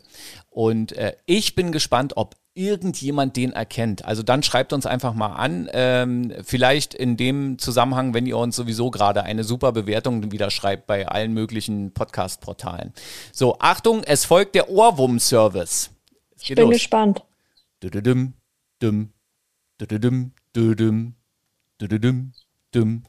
[0.49, 4.03] Und äh, ich bin gespannt, ob irgendjemand den erkennt.
[4.03, 5.69] Also dann schreibt uns einfach mal an.
[5.73, 10.87] Ähm, vielleicht in dem Zusammenhang, wenn ihr uns sowieso gerade eine super Bewertung wieder schreibt
[10.87, 12.93] bei allen möglichen Podcast-Portalen.
[13.31, 15.91] So, Achtung, es folgt der Ohrwurm-Service.
[16.41, 16.73] Ich bin los.
[16.73, 17.23] gespannt.
[17.79, 18.33] Dum, dum,
[18.79, 19.13] dum,
[19.77, 21.13] dum, dum,
[21.79, 22.33] dum,
[22.71, 23.03] dum.